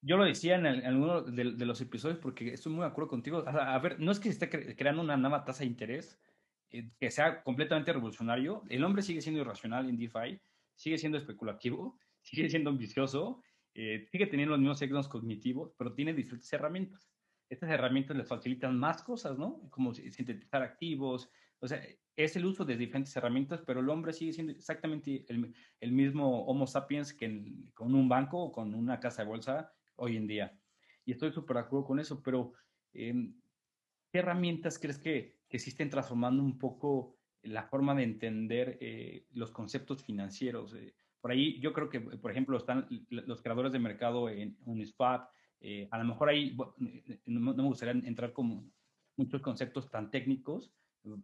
[0.03, 3.44] Yo lo decía en, alguno de, los episodios porque estoy muy de acuerdo contigo.
[3.46, 6.18] A, ver, no es que se esté creando una nueva tasa de interés
[6.70, 8.64] eh, que sea completamente revolucionario.
[8.68, 10.40] El hombre sigue siendo irracional en DeFi,
[10.74, 13.42] sigue siendo especulativo, sigue siendo ambicioso,
[13.74, 17.11] eh, sigue teniendo los mismos signos cognitivos, pero tiene diferentes herramientas.
[17.48, 19.68] Estas herramientas les facilitan más cosas, ¿no?
[19.70, 21.30] Como sintetizar activos.
[21.59, 21.83] O sea,
[22.16, 26.44] es el uso de diferentes herramientas, pero el hombre sigue siendo exactamente el, el mismo
[26.44, 30.61] Homo sapiens que con un banco o con una casa de bolsa hoy en día.
[31.04, 32.52] Y estoy súper de acuerdo con eso, pero
[32.92, 33.40] em,
[34.12, 39.50] ¿qué herramientas crees que, que estén transformando un poco la forma de entender eh, los
[39.50, 40.74] conceptos financieros?
[40.74, 45.30] Eh, por ahí yo creo que, por ejemplo, están los creadores de mercado en Uniswap.
[45.61, 46.56] Eh, a lo mejor ahí
[47.26, 48.72] no, me gustaría entrar con
[49.16, 50.72] muchos conceptos tan técnicos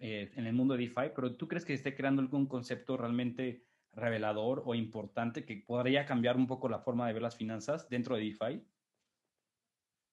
[0.01, 4.63] en el mundo de DeFi, pero ¿tú crees que esté creando algún concepto realmente revelador
[4.65, 8.23] o importante que podría cambiar un poco la forma de ver las finanzas dentro de
[8.23, 8.63] DeFi?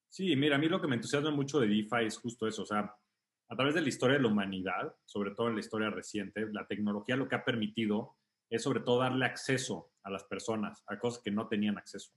[0.08, 2.66] Sí, mira, a mí lo que me entusiasma mucho de DeFi es justo eso, o
[2.66, 2.94] sea,
[3.48, 6.66] a través de la historia de la humanidad, sobre todo en la historia reciente, la
[6.66, 8.16] tecnología lo que ha permitido
[8.50, 12.12] es sobre todo darle acceso a las personas a cosas que no tenían acceso.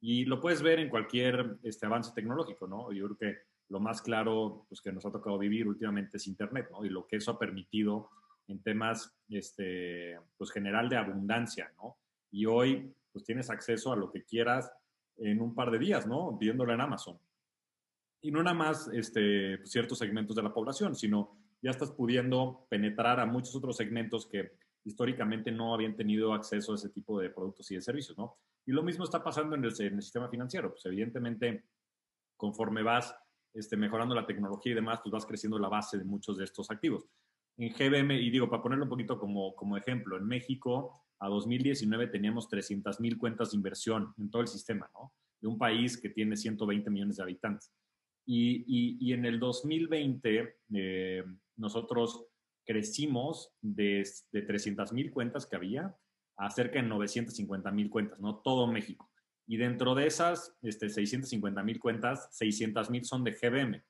[0.00, 2.92] Y lo puedes ver en cualquier este, avance tecnológico, ¿no?
[2.92, 3.38] Yo creo que
[3.70, 6.84] lo más claro pues, que nos ha tocado vivir últimamente es Internet, ¿no?
[6.84, 8.10] Y lo que eso ha permitido
[8.46, 11.96] en temas, este, pues general de abundancia, ¿no?
[12.30, 14.70] Y hoy, pues tienes acceso a lo que quieras
[15.16, 16.36] en un par de días, ¿no?
[16.38, 17.18] Pidiéndolo en Amazon.
[18.20, 23.20] Y no nada más este, ciertos segmentos de la población, sino ya estás pudiendo penetrar
[23.20, 24.52] a muchos otros segmentos que
[24.84, 28.38] históricamente no habían tenido acceso a ese tipo de productos y de servicios, ¿no?
[28.66, 30.70] Y lo mismo está pasando en el, sistema financiero.
[30.70, 31.64] Pues evidentemente,
[32.36, 33.14] conforme vas
[33.52, 36.70] este, mejorando la tecnología y demás, pues vas creciendo la base de muchos de estos
[36.70, 37.08] activos
[37.56, 42.48] en GBM, y digo, para ponerlo un poquito como, ejemplo, en México a 2019 teníamos
[42.48, 45.12] 300 mil cuentas de inversión en todo el sistema, ¿no?
[45.40, 47.72] De un país que tiene 120 millones de habitantes.
[48.26, 51.24] Y en el 2020 eh,
[51.56, 52.26] nosotros
[52.64, 55.96] crecimos de, de 300 mil cuentas que había
[56.36, 58.36] a cerca de 950 mil cuentas, ¿no?
[58.38, 59.10] Todo México.
[59.46, 63.82] Y dentro de esas este, 650 mil cuentas, 600 mil son de GBM.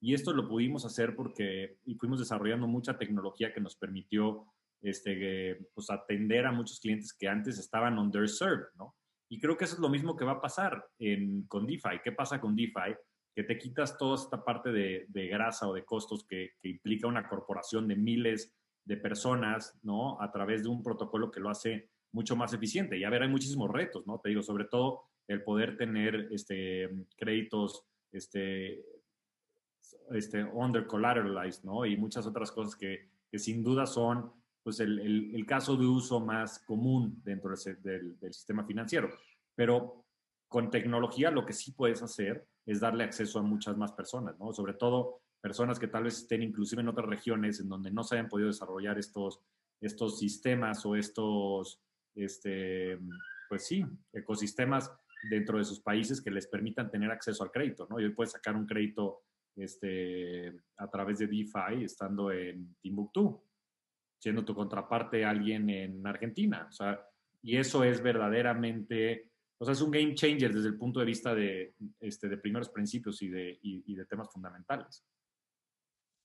[0.00, 4.46] Y esto lo pudimos hacer porque fuimos desarrollando mucha tecnología que nos permitió
[4.80, 8.96] este, pues, atender a muchos clientes que antes estaban underserved, ¿no?
[9.28, 12.00] Y creo que eso es lo mismo que va a pasar en, con DeFi.
[12.02, 12.94] ¿Qué pasa con DeFi?
[13.34, 17.06] Que te quitas toda esta parte de, de grasa o de costos que, que, implica
[17.06, 20.20] una corporación de miles de personas, ¿no?
[20.20, 22.98] A través de un protocolo que lo hace mucho más eficiente.
[22.98, 24.18] Y a ver, hay muchísimos retos, ¿no?
[24.18, 28.84] Te digo, sobre todo el poder tener este, créditos este,
[30.10, 31.86] este, under collateralized, ¿no?
[31.86, 35.00] Y muchas otras cosas que, que sin duda son pues el,
[35.34, 39.10] el, caso de uso más común dentro del, del, sistema financiero.
[39.56, 40.04] Pero
[40.46, 44.52] con tecnología lo que sí puedes hacer es darle acceso a muchas más personas, ¿no?
[44.52, 48.14] Sobre todo personas que tal vez estén inclusive en otras regiones en donde no se
[48.14, 49.40] hayan podido desarrollar estos,
[49.80, 51.82] estos sistemas o estos,
[52.14, 52.98] este,
[53.48, 54.92] pues sí, ecosistemas
[55.28, 58.00] dentro de sus países que les permitan tener acceso al crédito, ¿no?
[58.00, 59.22] Y hoy puedes sacar un crédito
[59.56, 63.42] este, a través de DeFi estando en Timbuktu,
[64.18, 66.66] siendo tu contraparte alguien en Argentina.
[66.68, 67.04] O sea,
[67.42, 71.34] y eso es verdaderamente, o sea, es un game changer desde el punto de vista
[71.34, 75.04] de, este, de primeros principios y de, y, y de temas fundamentales.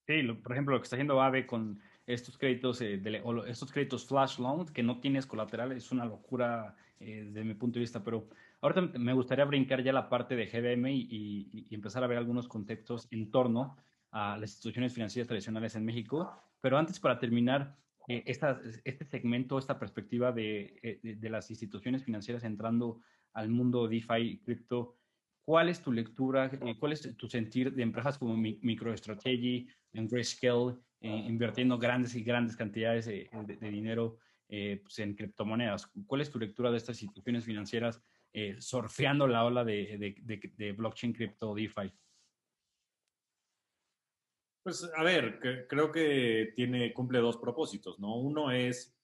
[0.07, 3.45] Sí, lo, por ejemplo, lo que está haciendo AVE con estos créditos, eh, de, o
[3.45, 7.75] estos créditos flash loan que no tienes colateral es una locura eh, desde mi punto
[7.75, 8.29] de vista, pero
[8.61, 12.47] Ahorita me gustaría brincar ya la parte de GBM y, y, empezar a ver algunos
[12.47, 13.77] contextos en torno
[14.11, 16.31] a las instituciones financieras tradicionales en México.
[16.59, 21.51] Pero antes, para terminar, eh, esta, este segmento, esta perspectiva de, eh, de, de, las
[21.51, 22.99] instituciones financieras entrando
[23.37, 24.97] al mundo DeFi, cripto,
[25.43, 30.75] ¿cuál es tu lectura, eh, cuál es tu sentir de empresas como MicroStrategy, en Grayscale,
[31.01, 35.91] eh, invirtiendo grandes y grandes cantidades de, de dinero pues en criptomonedas?
[36.05, 38.01] ¿Cuál es tu lectura de estas instituciones financieras?
[38.33, 41.91] eh, surfeando la ola de, blockchain, cripto, DeFi?
[44.63, 48.15] Pues a ver, que, creo que tiene, cumple dos propósitos, ¿no?
[48.17, 48.96] Uno es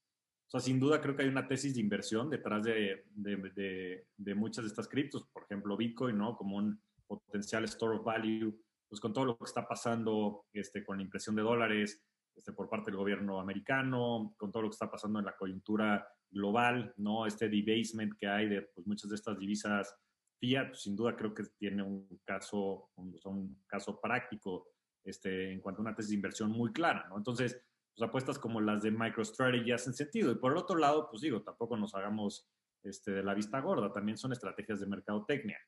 [0.59, 4.65] sea, sin duda creo que hay una tesis de inversión detrás de, de, de, muchas
[4.65, 6.35] de estas criptos, por ejemplo, Bitcoin, ¿no?
[6.37, 8.55] Como un potencial store of value,
[8.87, 12.03] pues con todo lo que está pasando este, con la impresión de dólares
[12.35, 16.07] este, por parte del gobierno americano, con todo lo que está pasando en la coyuntura
[16.29, 17.25] global, ¿no?
[17.25, 19.95] Este debasement que hay de pues, muchas de estas divisas
[20.39, 24.67] fiat, pues, sin duda creo que tiene un caso, un, un caso práctico
[25.03, 27.17] este, en cuanto a una tesis de inversión muy clara, ¿no?
[27.17, 27.59] Entonces,
[27.95, 30.31] pues apuestas como las de MicroStrategy hacen sentido.
[30.31, 32.47] Y por el otro lado, pues digo, tampoco nos hagamos
[32.83, 35.59] este, de la vista gorda, también son estrategias de mercadotecnia,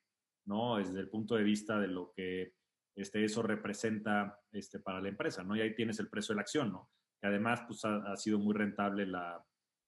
[0.45, 0.77] ¿no?
[0.77, 2.53] Desde el punto de vista de lo que
[2.95, 5.55] este, eso representa este, para la empresa, ¿no?
[5.55, 6.89] Y ahí tienes el precio de la acción, ¿no?
[7.21, 9.41] Que además, pues ha, sido muy rentable la,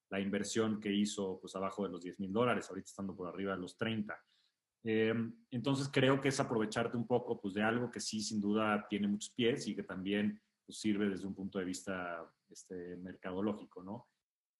[0.10, 3.56] la, inversión que hizo, pues abajo de los 10 mil dólares, ahorita estando por arriba
[3.56, 4.18] de los 30.
[4.84, 5.14] Eh,
[5.52, 9.08] entonces creo que es aprovecharte un poco, pues de algo que sí, sin duda, tiene
[9.08, 14.08] muchos pies y que también pues, sirve desde un punto de vista este, mercadológico, ¿no?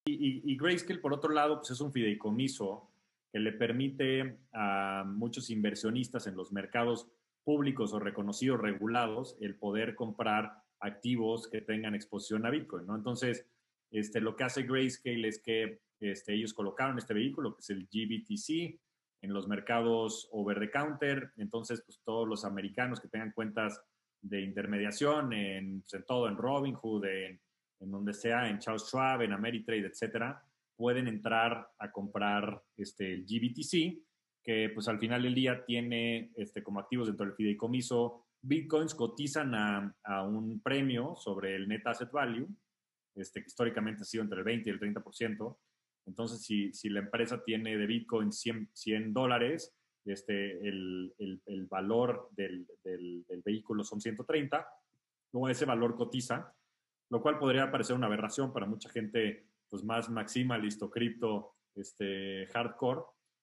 [0.06, 2.90] Y, y, Grayscale, por otro lado, pues es un fideicomiso
[3.30, 7.12] que le permite a muchos inversionistas en los mercados
[7.44, 12.96] públicos o reconocidos, regulados, el poder comprar activos que tengan exposición a Bitcoin, ¿no?
[12.96, 13.46] Entonces,
[13.92, 17.88] este, lo que hace Grayscale es que este, ellos colocaron este vehículo, que es el
[17.88, 18.80] GBTC,
[19.22, 21.32] en los mercados over the counter.
[21.38, 23.82] Entonces, pues todos los americanos que tengan cuentas
[24.22, 27.40] de intermediación en, pues, en todo, en Robinhood, en,
[27.80, 30.44] en, donde sea, en Charles Schwab, en Ameritrade, etcétera,
[30.76, 34.04] pueden entrar a comprar este, el GBTC,
[34.44, 39.54] que pues al final del día tiene este, como activos dentro del fideicomiso bitcoins cotizan
[39.56, 42.48] a, a, un premio sobre el net asset value,
[43.16, 45.58] este, que históricamente ha sido entre el 20 y el 30%.
[46.06, 49.76] Entonces, si, si la empresa tiene de bitcoin 100, 100 dólares,
[50.06, 52.66] este, el, el, el valor del,
[52.98, 54.68] del, del, vehículo son 130,
[55.32, 56.54] luego ese valor cotiza,
[57.10, 63.02] lo cual podría parecer una aberración para mucha gente pues, más maximalista cripto este, hardcore,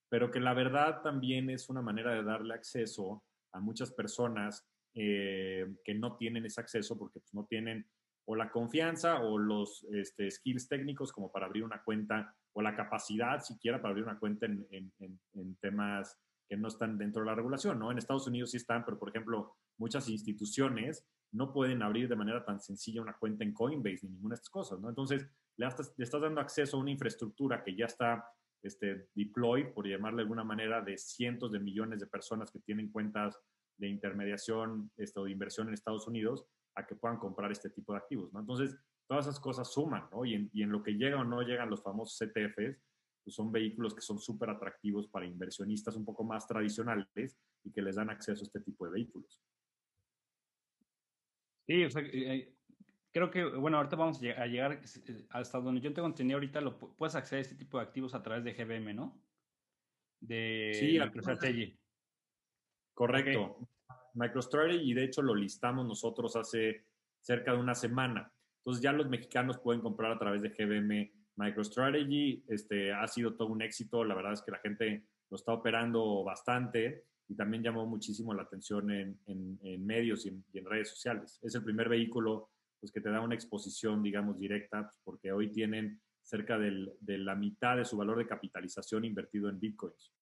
[0.08, 5.66] pero que la verdad también es una manera de darle acceso a muchas personas eh,
[5.84, 7.86] que no tienen ese acceso porque pues, no tienen
[8.26, 12.74] o la confianza o los este, skills técnicos como para abrir una cuenta o la
[12.74, 17.26] capacidad siquiera para abrir una cuenta en, en, en temas que no están dentro de
[17.26, 17.90] la regulación, ¿no?
[17.90, 22.44] En Estados Unidos sí están, pero por ejemplo, muchas instituciones no pueden abrir de manera
[22.44, 24.88] tan sencilla una cuenta en Coinbase ni ninguna de estas cosas, ¿no?
[24.88, 25.26] Entonces,
[25.56, 28.24] le, estás, dando acceso a una infraestructura que ya está
[28.62, 32.90] este, deploy, por llamarle de alguna manera, de cientos de millones de personas que tienen
[32.90, 33.38] cuentas
[33.76, 37.92] de intermediación este, o de inversión en Estados Unidos a que puedan comprar este tipo
[37.92, 38.40] de activos, ¿no?
[38.40, 38.76] Entonces,
[39.06, 40.24] todas esas cosas suman, ¿no?
[40.24, 42.80] Y en, y en lo que llegan o no llegan los famosos CTFs,
[43.24, 47.82] pues son vehículos que son súper atractivos para inversionistas un poco más tradicionales y que
[47.82, 49.40] les dan acceso a este tipo de vehículos.
[51.66, 52.54] Sí, o sea, eh,
[53.10, 56.78] creo que, bueno, ahorita vamos a llegar eh, hasta donde yo tengo entendido ahorita, lo
[56.78, 59.18] puedes acceder a este tipo de activos a través de GBM, ¿no?
[60.20, 61.78] De sí, MicroStrategy.
[62.92, 63.42] Correcto.
[63.42, 63.66] Okay.
[64.14, 66.84] MicroStrategy, y de hecho lo listamos nosotros hace
[67.20, 68.30] cerca de una semana.
[68.58, 73.48] Entonces ya los mexicanos pueden comprar a través de GBM MicroStrategy este, ha sido todo
[73.48, 74.04] un éxito.
[74.04, 78.42] La verdad es que la gente lo está operando bastante y también llamó muchísimo la
[78.42, 79.18] atención en,
[79.84, 81.40] medios y en, y en, redes sociales.
[81.42, 85.50] Es el primer vehículo pues, que te da una exposición, digamos, directa, pues, porque hoy
[85.50, 90.13] tienen cerca del, de la mitad de su valor de capitalización invertido en bitcoins.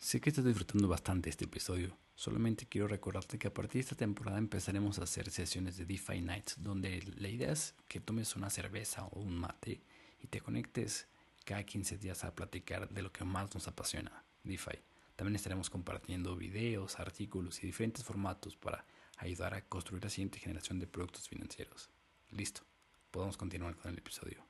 [0.00, 1.94] Sé que estás disfrutando bastante este episodio.
[2.14, 6.22] Solamente quiero recordarte que a partir de esta temporada empezaremos a hacer sesiones de DeFi
[6.22, 9.82] Nights, donde la idea es que tomes una cerveza o un mate
[10.18, 11.06] y te conectes
[11.44, 14.78] cada 15 días a platicar de lo que más nos apasiona, DeFi.
[15.16, 18.86] También estaremos compartiendo videos, artículos y diferentes formatos para
[19.18, 21.90] ayudar a construir la siguiente generación de productos financieros.
[22.30, 22.62] Listo,
[23.10, 24.49] podemos continuar con el episodio.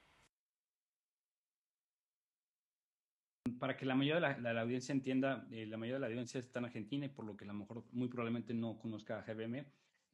[3.59, 6.07] Para que la mayoría de la, la, la audiencia entienda, eh, la mayoría de la
[6.07, 9.19] audiencia está en Argentina y por lo que a lo mejor muy probablemente no conozca
[9.19, 9.67] a GBM.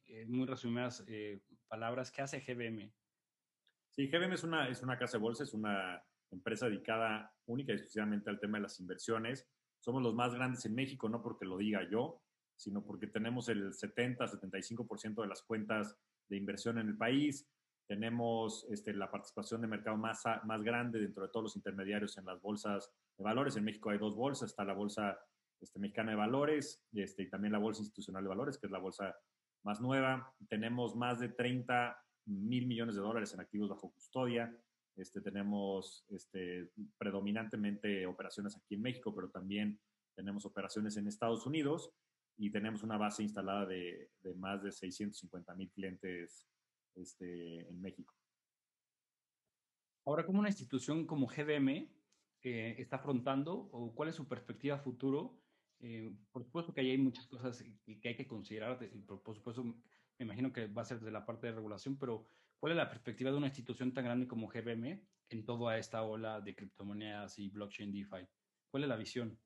[0.05, 2.91] Eh, muy resumidas eh, palabras, ¿qué hace GBM?
[3.91, 7.75] Sí, GBM es una, es una casa de bolsa, es una empresa dedicada única y
[7.75, 9.49] exclusivamente al tema de las inversiones.
[9.79, 12.21] Somos los más grandes en México, no porque lo diga yo,
[12.55, 15.97] sino porque tenemos el 70-75% de las cuentas
[16.29, 17.49] de inversión en el país.
[17.87, 22.25] Tenemos este, la participación de mercado más, más grande dentro de todos los intermediarios en
[22.25, 23.55] las bolsas de valores.
[23.55, 25.19] En México hay dos bolsas, está la bolsa
[25.59, 28.79] este, mexicana de valores este, y también la bolsa institucional de valores, que es la
[28.79, 29.15] bolsa
[29.63, 30.33] más nueva.
[30.47, 34.55] Tenemos más de 30 mil millones de dólares en activos bajo custodia.
[34.95, 39.79] Este, tenemos este, predominantemente operaciones aquí en México, pero también
[40.15, 41.91] tenemos operaciones en Estados Unidos
[42.37, 46.47] y tenemos una base instalada de, de más de 650 mil clientes
[46.95, 48.13] este, en México.
[50.05, 51.89] Ahora, ¿cómo una institución como GBM
[52.43, 55.39] eh, está afrontando o cuál es su perspectiva futuro?
[55.79, 57.63] Eh, por supuesto que ahí hay muchas cosas
[58.01, 58.79] que hay que considerar,
[59.23, 62.27] por supuesto me imagino que va a ser desde la parte de regulación, pero
[62.59, 66.41] ¿cuál es la perspectiva de una institución tan grande como GBM en toda esta ola
[66.41, 68.27] de criptomonedas y blockchain DeFi?
[68.69, 69.39] ¿Cuál es la visión?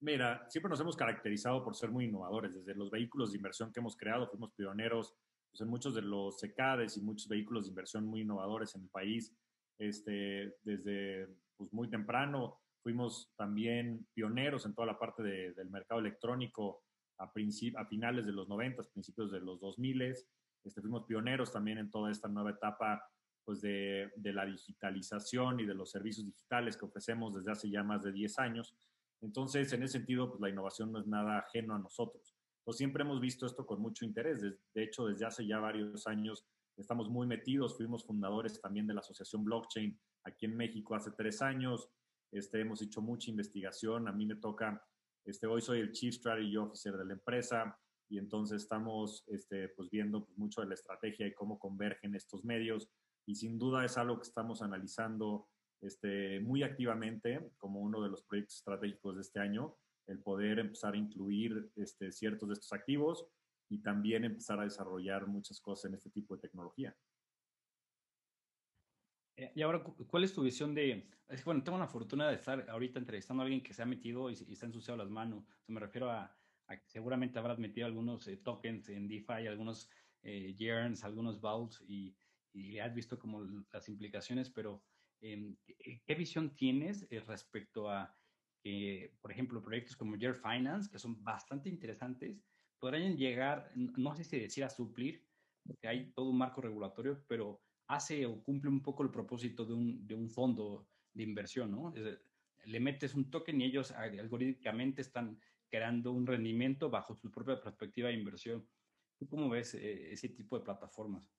[0.00, 2.54] Mira, siempre nos hemos caracterizado por ser muy innovadores.
[2.54, 5.14] Desde los vehículos de inversión que hemos creado, fuimos pioneros
[5.50, 8.88] pues, en muchos de los CECADES y muchos vehículos de inversión muy innovadores en el
[8.88, 9.36] país.
[9.78, 11.28] Este, desde
[11.60, 16.82] pues, muy temprano fuimos también pioneros en toda la parte del mercado electrónico
[17.18, 20.02] a, a finales de los 90, principios de los 2000.
[20.02, 23.04] Este, fuimos pioneros también en toda esta nueva etapa
[23.44, 27.82] pues, de, de la digitalización y de los servicios digitales que ofrecemos desde hace ya
[27.82, 28.74] más de 10 años.
[29.20, 32.34] Entonces, en ese sentido, pues la innovación no es nada ajeno a nosotros.
[32.64, 34.40] Pues siempre hemos visto esto con mucho interés.
[34.40, 36.46] De hecho, desde hace ya varios años
[36.78, 37.76] estamos muy metidos.
[37.76, 41.88] Fuimos fundadores también de la Asociación Blockchain aquí en México hace tres años.
[42.32, 44.08] Este, hemos hecho mucha investigación.
[44.08, 44.84] A mí me toca,
[45.24, 49.88] este, hoy soy el Chief Strategy Officer de la empresa y entonces estamos este, pues
[49.90, 52.90] viendo pues, mucho de la estrategia y cómo convergen estos medios.
[53.26, 55.48] Y sin duda es algo que estamos analizando
[55.80, 60.94] este, muy activamente como uno de los proyectos estratégicos de este año, el poder empezar
[60.94, 63.26] a incluir este, ciertos de estos activos
[63.68, 66.94] y también empezar a desarrollar muchas cosas en este tipo de tecnología.
[69.40, 71.08] Eh, y ahora, ¿cuál es tu visión de...
[71.28, 74.30] Es, bueno, tengo la fortuna de estar ahorita entrevistando a alguien que se ha metido
[74.30, 75.44] y, y se ha ensuciado las manos.
[75.66, 76.36] O me refiero a,
[76.68, 79.90] que seguramente habrás metido algunos eh, tokens en DeFi, algunos
[80.22, 82.16] eh, yearns, algunos vaults y,
[82.52, 84.84] y has visto como las implicaciones, pero
[85.20, 85.56] Em,
[86.06, 88.16] ¿qué visión tienes eh, respecto a,
[89.20, 92.42] por ejemplo, proyectos como Year Finance, que son bastante interesantes,
[92.78, 95.26] podrían llegar, no sé si decir a suplir,
[95.62, 99.74] porque hay todo un marco regulatorio, pero hace o cumple un poco el propósito de
[99.74, 101.92] un, de un fondo de inversión, ¿no?
[102.64, 108.08] le metes un token y ellos algorítmicamente están creando un rendimiento bajo su propia perspectiva
[108.08, 108.66] de inversión.
[109.18, 111.32] ¿Tú cómo ves eh, ese tipo de plataformas?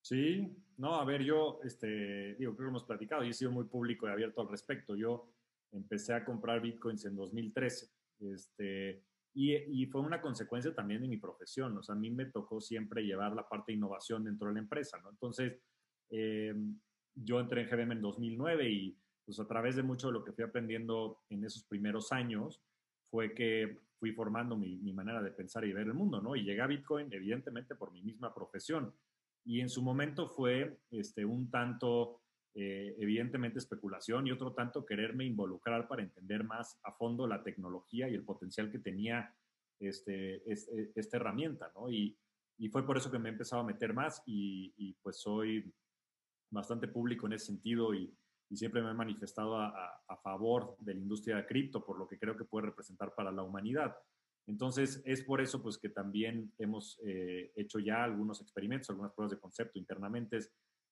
[0.00, 3.64] Sí, no, a ver, yo, este, digo, creo que hemos platicado y he sido muy
[3.64, 4.96] público y abierto al respecto.
[4.96, 5.32] Yo
[5.72, 9.04] empecé a comprar bitcoins en 2013, este,
[9.34, 11.76] y, fue una consecuencia también de mi profesión.
[11.78, 14.60] O sea, a mí me tocó siempre llevar la parte de innovación dentro de la
[14.60, 15.10] empresa, ¿no?
[15.10, 15.60] Entonces,
[16.10, 16.54] eh,
[17.14, 20.32] yo entré en GBM en 2009 y pues a través de mucho de lo que
[20.32, 22.62] fui aprendiendo en esos primeros años
[23.10, 26.34] fue que fui formando mi, mi manera de pensar y ver el mundo, ¿no?
[26.34, 28.94] Y llegué a Bitcoin evidentemente por mi misma profesión
[29.48, 32.20] y en su momento fue este, un tanto,
[32.54, 38.08] eh, evidentemente, especulación y otro tanto quererme involucrar para entender más a fondo la tecnología
[38.08, 39.34] y el potencial que tenía
[39.80, 41.88] este, este esta herramienta, ¿no?
[41.88, 42.18] Y,
[42.58, 45.72] y, fue por eso que me he empezado a meter más y, y pues soy
[46.50, 48.12] bastante público en ese sentido y,
[48.50, 52.08] y siempre me he manifestado a, a, favor de la industria de cripto por lo
[52.08, 53.96] que creo que puede representar para la humanidad.
[54.48, 59.32] Entonces, es por eso pues, que también hemos eh, hecho ya algunos experimentos, algunas pruebas
[59.32, 60.38] de concepto internamente.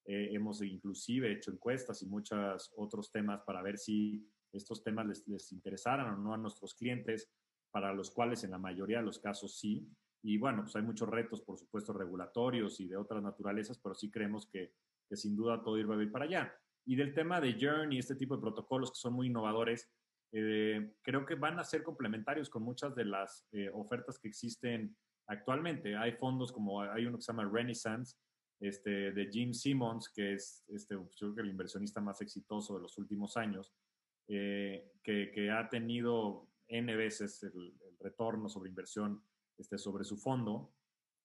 [0.06, 5.26] Eh, hemos inclusive hecho encuestas y muchos otros temas para ver si estos temas les,
[5.26, 7.30] les interesaran o no a nuestros clientes,
[7.70, 9.86] para los cuales en la mayoría de los casos sí.
[10.22, 14.10] Y bueno, pues hay muchos retos, por supuesto, regulatorios y de otras naturalezas, pero sí
[14.10, 14.72] creemos que,
[15.08, 16.54] que sin duda todo ir va a ir para allá.
[16.86, 19.90] Y del tema de Journey, este tipo de protocolos que son muy innovadores,
[20.32, 24.96] eh, creo que van a ser complementarios con muchas de las eh, ofertas que existen
[25.28, 25.96] actualmente.
[25.96, 28.16] Hay fondos como hay uno que se llama Renaissance,
[28.60, 32.82] este, de Jim Simmons, que es este, yo creo que el inversionista más exitoso de
[32.82, 33.72] los últimos años,
[34.28, 39.22] eh, que, que, ha tenido N veces el, el, retorno sobre inversión
[39.58, 40.72] este, sobre su fondo.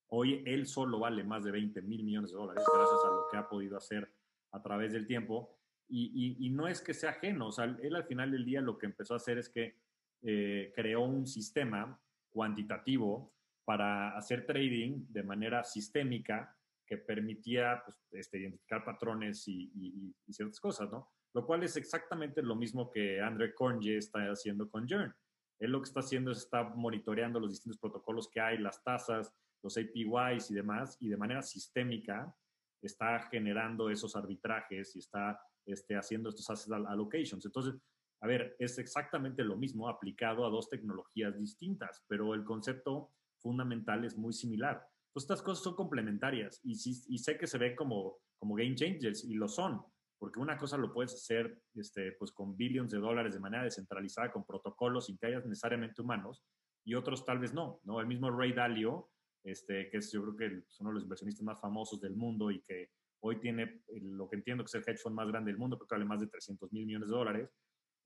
[0.07, 3.37] Hoy él solo vale más de 20 mil millones de dólares gracias a lo que
[3.37, 4.11] ha podido hacer
[4.51, 5.57] a través del tiempo.
[5.93, 8.85] Y, no es que sea ajeno, o sea, él al final del día lo que
[8.85, 9.75] empezó a hacer es que
[10.21, 13.33] eh, creó un sistema cuantitativo
[13.65, 16.57] para hacer trading de manera sistémica
[16.91, 21.09] que permitía pues, este, identificar patrones y, ciertas cosas, ¿no?
[21.33, 25.15] Lo cual es exactamente lo mismo que André Kornje está haciendo con Jern.
[25.57, 29.33] Él lo que está haciendo es está monitoreando los distintos protocolos que hay, las tasas,
[29.63, 32.35] los APYs y demás, y de manera sistémica
[32.81, 37.45] está generando esos arbitrajes y está este, haciendo estos asset allocations.
[37.45, 37.79] Entonces,
[38.19, 44.03] a ver, es exactamente lo mismo aplicado a dos tecnologías distintas, pero el concepto fundamental
[44.03, 44.85] es muy similar.
[45.11, 49.25] Entonces, estas cosas son complementarias y, y sé que se ve como, como game changers
[49.25, 49.81] y lo son,
[50.17, 54.31] porque una cosa lo puedes hacer este, pues con billions de dólares de manera descentralizada,
[54.31, 56.45] con protocolos sin que haya necesariamente humanos,
[56.85, 57.99] y otros tal vez no, ¿no?
[57.99, 59.09] El mismo Ray Dalio,
[59.43, 62.49] este, que es yo creo que es uno de los inversionistas más famosos del mundo
[62.49, 62.89] y que
[63.21, 65.95] hoy tiene lo que entiendo que es el hedge fund más grande del mundo, porque
[65.95, 67.49] vale más de 300 mil millones de dólares,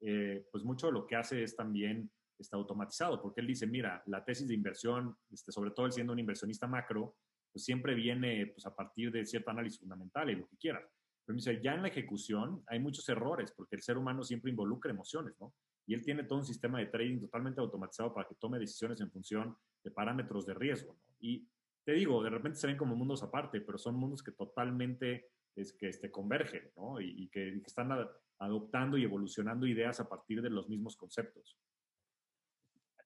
[0.01, 2.09] eh, pues mucho de lo que hace es también
[2.43, 6.13] está automatizado, porque él dice, mira, la tesis de inversión, este, sobre todo él siendo
[6.13, 7.15] un inversionista macro,
[7.51, 10.83] pues siempre viene pues, a partir de cierto análisis fundamental y lo que quieras.
[11.25, 14.91] Pero dice, ya en la ejecución hay muchos errores, porque el ser humano siempre involucra
[14.91, 15.53] emociones, ¿no?
[15.87, 19.11] Y él tiene todo un sistema de trading totalmente automatizado para que tome decisiones en
[19.11, 21.15] función de parámetros de riesgo, ¿no?
[21.19, 21.47] Y
[21.85, 25.73] te digo, de repente se ven como mundos aparte, pero son mundos que totalmente es
[25.73, 26.99] que este, convergen, ¿no?
[26.99, 27.91] Y, que, están
[28.39, 31.57] adoptando y evolucionando ideas a partir de los mismos conceptos.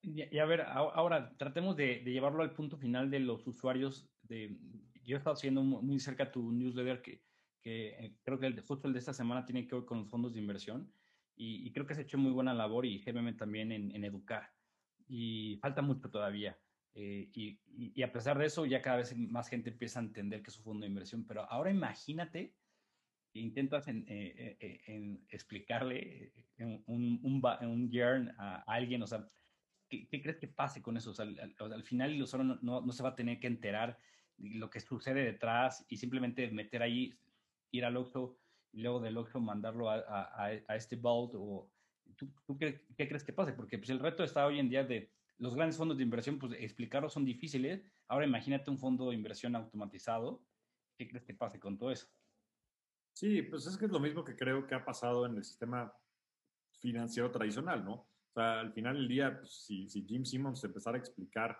[0.02, 4.08] Y, a ver, ahora tratemos de, llevarlo al punto final de los usuarios.
[4.22, 4.56] De,
[5.04, 7.22] yo he estado haciendo muy cerca tu newsletter que,
[7.62, 10.08] que eh, creo que el, justo el de esta semana tiene que ver con los
[10.08, 10.90] fondos de inversión
[11.36, 14.50] y, creo que has hecho muy buena labor y GMM también en, educar.
[15.08, 16.58] Y falta mucho todavía.
[16.92, 17.58] Eh, y,
[17.94, 20.58] y, a pesar de eso, ya cada vez más gente empieza a entender que es
[20.58, 21.26] un fondo de inversión.
[21.26, 22.54] Pero ahora imagínate
[23.32, 29.26] intentas en, eh, en explicarle un, un, un, un yearn a alguien, o sea,
[29.90, 31.12] ¿qué, crees que pase con eso?
[31.18, 33.98] al, final el usuario no, se va a tener que enterar
[34.36, 37.14] de lo que sucede detrás y simplemente meter ahí,
[37.72, 38.38] ir al Oxxo
[38.72, 41.70] y luego del Oxxo mandarlo a, este Vault o
[42.16, 43.52] ¿tú, qué, crees que pase?
[43.52, 46.52] Porque pues, el reto está hoy en día de los grandes fondos de inversión, pues
[46.58, 47.82] explicarlos son difíciles.
[48.08, 50.42] Ahora imagínate un fondo de inversión automatizado.
[50.96, 52.08] ¿Qué crees que pase con todo eso?
[53.14, 55.92] Sí, pues es que es lo mismo que creo que ha pasado en el sistema
[56.78, 58.09] financiero tradicional, ¿no?
[58.30, 61.58] O sea, al final del día, pues, si, Jim Simmons empezara a explicar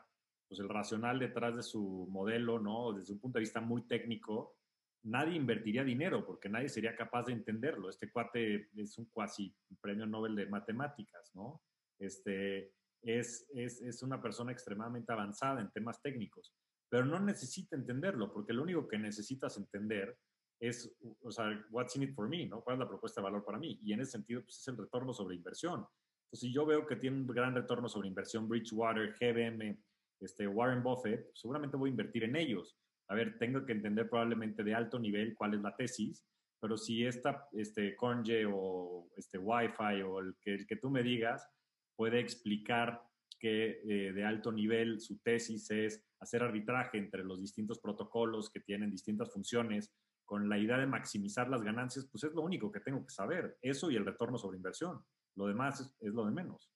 [0.48, 2.92] pues, el racional detrás de su modelo, ¿no?
[2.92, 4.56] Desde un punto de vista muy técnico,
[5.02, 7.88] nadie invertiría dinero porque nadie sería capaz de entenderlo.
[7.88, 11.62] Este cuate es un cuasi premio Nobel de matemáticas, ¿no?
[11.98, 16.54] Este, es, es, es una persona extremadamente avanzada en temas técnicos,
[16.88, 20.16] pero no necesita entenderlo porque lo único que necesitas entender
[20.60, 22.62] es, o sea, what's in it for me, ¿no?
[22.62, 23.78] ¿Cuál es la propuesta de valor para mí?
[23.82, 25.86] Y en ese sentido, pues es el retorno sobre inversión.
[26.32, 29.76] Si yo veo que tiene un gran retorno sobre inversión Bridgewater, GBM,
[30.20, 32.76] este, Warren Buffett, seguramente voy a invertir en ellos.
[33.08, 36.24] A ver, tengo que entender probablemente de alto nivel cuál es la tesis,
[36.60, 41.02] pero si esta, este, Conge o este, Wi-Fi o el que, el que tú me
[41.02, 41.48] digas
[41.96, 43.02] puede explicar
[43.38, 48.60] que eh, de alto nivel su tesis es hacer arbitraje entre los distintos protocolos que
[48.60, 49.90] tienen distintas funciones
[50.30, 53.58] con la idea de maximizar las ganancias, pues es lo único que tengo que saber,
[53.62, 55.04] eso y el retorno sobre inversión.
[55.34, 56.70] Lo demás es, lo de menos.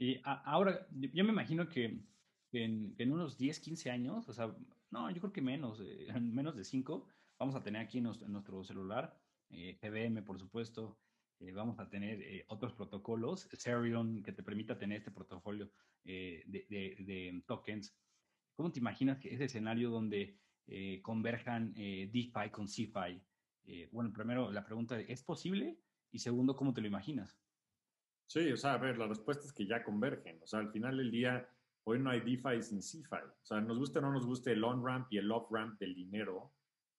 [0.00, 2.00] Y ahora, yo me imagino que
[2.50, 4.52] en, unos 10, 15 años, o sea,
[4.90, 7.06] no, yo creo que menos, eh, menos de 5,
[7.38, 9.16] vamos a tener aquí en nuestro, celular,
[9.50, 10.98] eh, GBM, por supuesto,
[11.38, 15.70] eh, vamos a tener eh, otros protocolos, Serion, que te permita tener este portafolio
[16.02, 17.96] de, de, tokens.
[18.56, 20.40] ¿Cómo te imaginas que ese escenario donde
[21.02, 23.22] converjan DeFi con CeFi?
[23.66, 25.78] Eh, bueno, primero la pregunta, ¿es posible?
[26.12, 27.38] Y segundo, ¿cómo te lo imaginas?
[28.26, 30.40] Sí, o sea, a ver, la respuesta es que ya convergen.
[30.42, 31.48] O sea, al final del día,
[31.84, 33.16] hoy no hay DeFi sin CeFi.
[33.16, 36.52] O sea, nos guste o no nos guste el on-ramp y el off-ramp del dinero.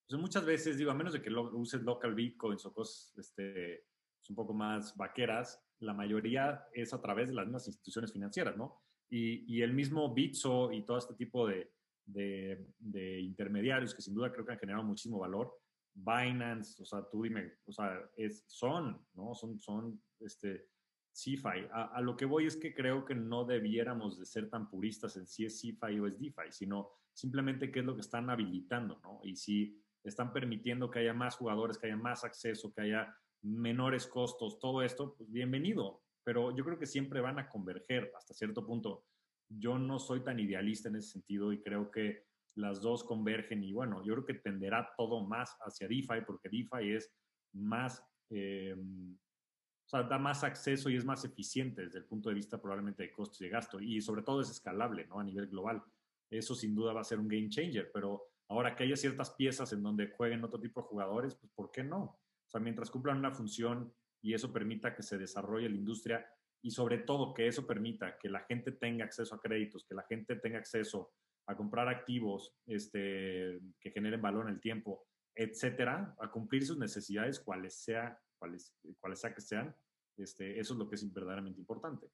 [0.08, 3.86] Pues muchas veces, digo, a menos de que lo, uses local bitcoins o cosas este,
[4.20, 8.58] pues, un poco más vaqueras, la mayoría es a través de las mismas instituciones financieras,
[8.58, 8.82] ¿no?
[9.10, 11.72] Y, y el mismo Bitso y todo este tipo de,
[12.06, 15.54] de, de intermediarios que sin duda creo que han generado muchísimo valor,
[15.94, 19.34] Binance, o sea, tú dime, o sea, es, son, ¿no?
[19.34, 20.68] Son, son, este,
[21.12, 21.68] CeFi.
[21.72, 25.26] A, lo que voy es que creo que no debiéramos de ser tan puristas en
[25.26, 29.20] si es CeFi o es DeFi, sino simplemente qué es lo que están habilitando, ¿no?
[29.24, 34.06] Y si están permitiendo que haya más jugadores, que haya más acceso, que haya menores
[34.06, 36.04] costos, todo esto, pues bienvenido.
[36.28, 39.06] Pero yo creo que siempre van a converger hasta cierto punto.
[39.48, 42.26] Yo no soy tan idealista en ese sentido y creo que
[42.56, 46.96] las dos convergen y bueno, yo creo que tenderá todo más hacia DeFi porque DeFi
[46.98, 47.16] es
[47.54, 52.36] más, eh, o sea, da más acceso y es más eficiente desde el punto de
[52.36, 55.22] vista probablemente de costos y de gasto y sobre todo es escalable, ¿no?
[55.22, 55.82] A nivel global.
[56.30, 59.72] Eso sin duda va a ser un game changer, pero ahora que haya ciertas piezas
[59.72, 62.02] en donde jueguen otro tipo de jugadores, pues ¿por qué no?
[62.02, 66.26] O sea, mientras cumplan una función y eso permita que se desarrolle la industria
[66.62, 70.04] y sobre todo que eso permita que la gente tenga acceso a créditos, que la
[70.04, 71.14] gente tenga acceso
[71.48, 77.40] a comprar activos este, que generen valor en el tiempo, etcétera, a cumplir sus necesidades,
[77.40, 79.76] cuales sea, cuales, cuales sea que sean,
[80.18, 82.08] este, eso es lo que es verdaderamente importante.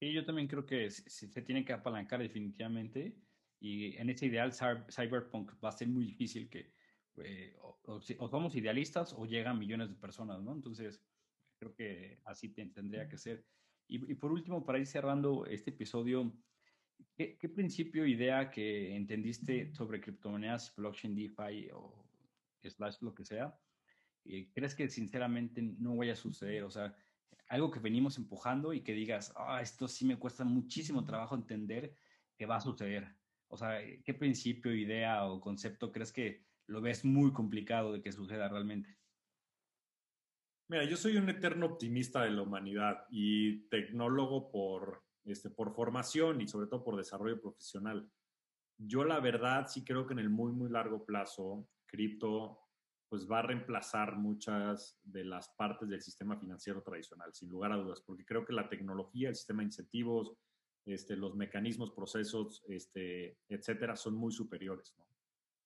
[0.00, 3.16] Sí, yo también creo que se, se tiene que apalancar definitivamente
[3.60, 6.72] y en ese ideal cyberpunk va a ser muy difícil que
[7.18, 10.52] eh, o, somos idealistas o llegan millones de personas, ¿no?
[10.52, 11.02] Entonces,
[11.58, 13.44] creo que así tendría que ser.
[13.88, 16.32] Y, y, por último, para ir cerrando este episodio,
[17.14, 22.02] ¿qué, ¿qué, principio, idea que entendiste sobre criptomonedas, blockchain, DeFi o
[22.62, 23.58] slash lo que sea,
[24.24, 26.64] eh, crees que sinceramente no vaya a suceder?
[26.64, 26.94] O sea,
[27.48, 31.94] algo que venimos empujando y que digas, ah, esto sí me cuesta muchísimo trabajo entender
[32.36, 33.14] que va a suceder.
[33.48, 38.12] O sea, ¿qué principio, idea o concepto crees que lo ves muy complicado de que
[38.12, 38.96] suceda realmente?
[40.68, 46.40] Mira, yo soy un eterno optimista de la humanidad y tecnólogo por, este, por formación
[46.40, 48.10] y sobre todo por desarrollo profesional.
[48.78, 52.58] Yo la verdad sí creo que en el muy, muy largo plazo, cripto
[53.12, 57.76] pues va a reemplazar muchas de las partes del sistema financiero tradicional, sin lugar a
[57.76, 60.32] dudas, porque creo que la tecnología, el sistema de incentivos,
[60.86, 65.11] este, los mecanismos, procesos, este, etcétera, son muy superiores, ¿no?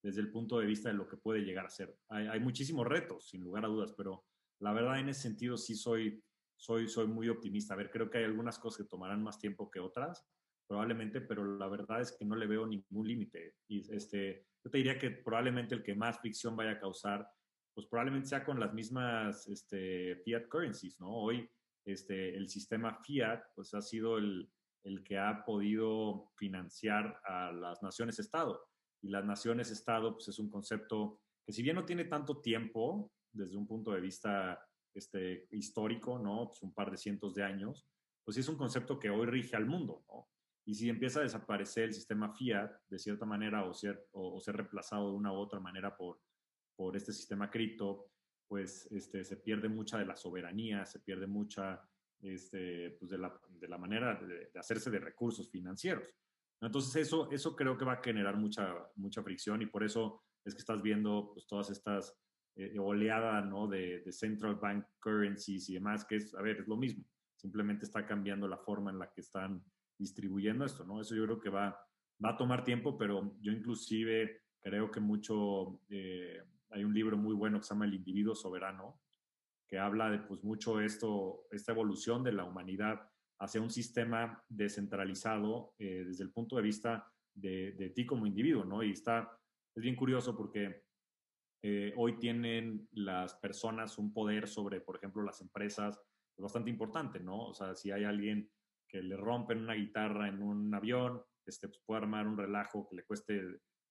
[0.07, 1.99] Desde el punto de vista de lo que puede llegar a ser.
[2.09, 4.25] Hay, hay muchísimos retos, sin lugar a dudas, pero
[4.61, 6.23] la verdad en ese sentido sí soy,
[6.57, 7.75] soy, soy muy optimista.
[7.75, 10.25] A ver, creo que hay algunas cosas que tomarán más tiempo que otras,
[10.69, 13.57] probablemente, pero la verdad es que no le veo ningún límite.
[13.69, 17.29] Y este, yo te diría que probablemente el que más fricción vaya a causar
[17.75, 21.11] pues probablemente sea con las mismas este, fiat currencies, ¿no?
[21.11, 21.51] Hoy
[21.85, 24.51] este, el sistema fiat pues ha sido el,
[24.85, 28.67] el que ha podido financiar a las naciones-estado.
[29.07, 33.57] Y las naciones-estado pues es un concepto que si bien no tiene tanto tiempo desde
[33.57, 34.61] un punto de vista
[34.93, 36.49] este, histórico, ¿no?
[36.49, 37.87] Pues un par de cientos de años,
[38.25, 40.29] pues es un concepto que hoy rige al mundo, ¿no?
[40.65, 44.57] Y si empieza a desaparecer el sistema fiat de cierta manera o ser, o ser
[44.57, 46.19] reemplazado de una u otra manera por
[46.77, 48.11] por este sistema cripto,
[48.47, 51.83] pues este, se pierde mucha de la soberanía, se pierde mucha
[52.23, 56.09] este, pues de, la, de la manera de, hacerse de recursos financieros.
[56.61, 60.55] Entonces eso, eso creo que va a generar mucha, mucha fricción y por eso es
[60.55, 62.17] que estás viendo pues, todas estas
[62.57, 63.67] eh, oleadas ¿no?
[63.67, 67.05] de, de, central bank currencies y demás, que es, a ver, es lo mismo,
[67.37, 69.63] simplemente está cambiando la forma en la que están
[69.99, 71.01] distribuyendo esto, ¿no?
[71.01, 71.79] Eso yo creo que va,
[72.25, 75.81] va a tomar tiempo, pero yo inclusive creo que mucho...
[75.89, 79.01] Eh, hay un libro muy bueno que se llama El individuo soberano,
[79.69, 85.75] que habla de pues mucho esto, esta evolución de la humanidad hacia un sistema descentralizado
[85.79, 88.83] eh, desde el punto de vista de, ti como individuo, ¿no?
[88.83, 89.39] Y está,
[89.75, 90.85] es bien curioso porque
[91.63, 96.01] eh, hoy tienen las personas un poder sobre, por ejemplo, las empresas,
[96.37, 97.49] es bastante importante, ¿no?
[97.49, 98.51] O sea, si hay alguien
[98.89, 102.97] que le rompen una guitarra en un avión, este, pues puede armar un relajo que
[102.97, 103.43] le cueste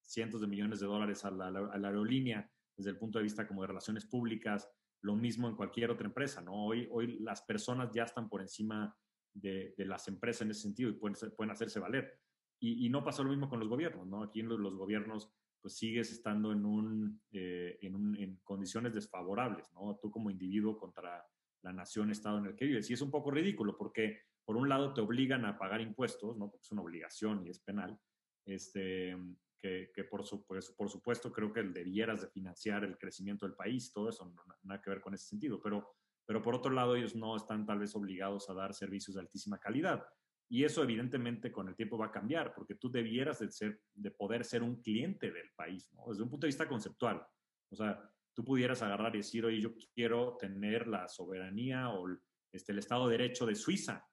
[0.01, 3.47] cientos de millones de dólares a la, a la aerolínea desde el punto de vista
[3.47, 4.69] como de relaciones públicas,
[5.01, 6.65] lo mismo en cualquier otra empresa, ¿no?
[6.65, 8.95] Hoy, hoy las personas ya están por encima
[9.35, 12.19] de, las empresas en ese sentido y pueden, pueden hacerse valer.
[12.59, 14.23] Y, no pasa lo mismo con los gobiernos, ¿no?
[14.23, 15.31] Aquí en los, gobiernos
[15.61, 19.99] pues sigues estando en, un, eh, en, un, en, condiciones desfavorables, ¿no?
[20.01, 21.23] Tú como individuo contra
[21.61, 22.89] la nación, estado en el que vives.
[22.89, 26.49] Y es un poco ridículo porque por un lado te obligan a pagar impuestos, ¿no?
[26.49, 27.99] Porque es una obligación y es penal,
[28.45, 29.15] este,
[29.59, 34.09] que, por, pues, por supuesto creo que debieras de financiar el crecimiento del país, todo
[34.09, 35.95] eso, no, nada que ver con ese sentido, pero,
[36.25, 39.59] pero por otro lado ellos no están tal vez obligados a dar servicios de altísima
[39.59, 40.05] calidad.
[40.47, 44.11] Y eso evidentemente con el tiempo va a cambiar, porque tú debieras de, ser, de
[44.11, 46.05] poder ser un cliente del país, ¿no?
[46.09, 47.25] desde un punto de vista conceptual.
[47.71, 47.99] O sea,
[48.33, 52.07] tú pudieras agarrar y decir, oye, yo quiero tener la soberanía o
[52.51, 54.07] este, el Estado de Derecho de Suiza.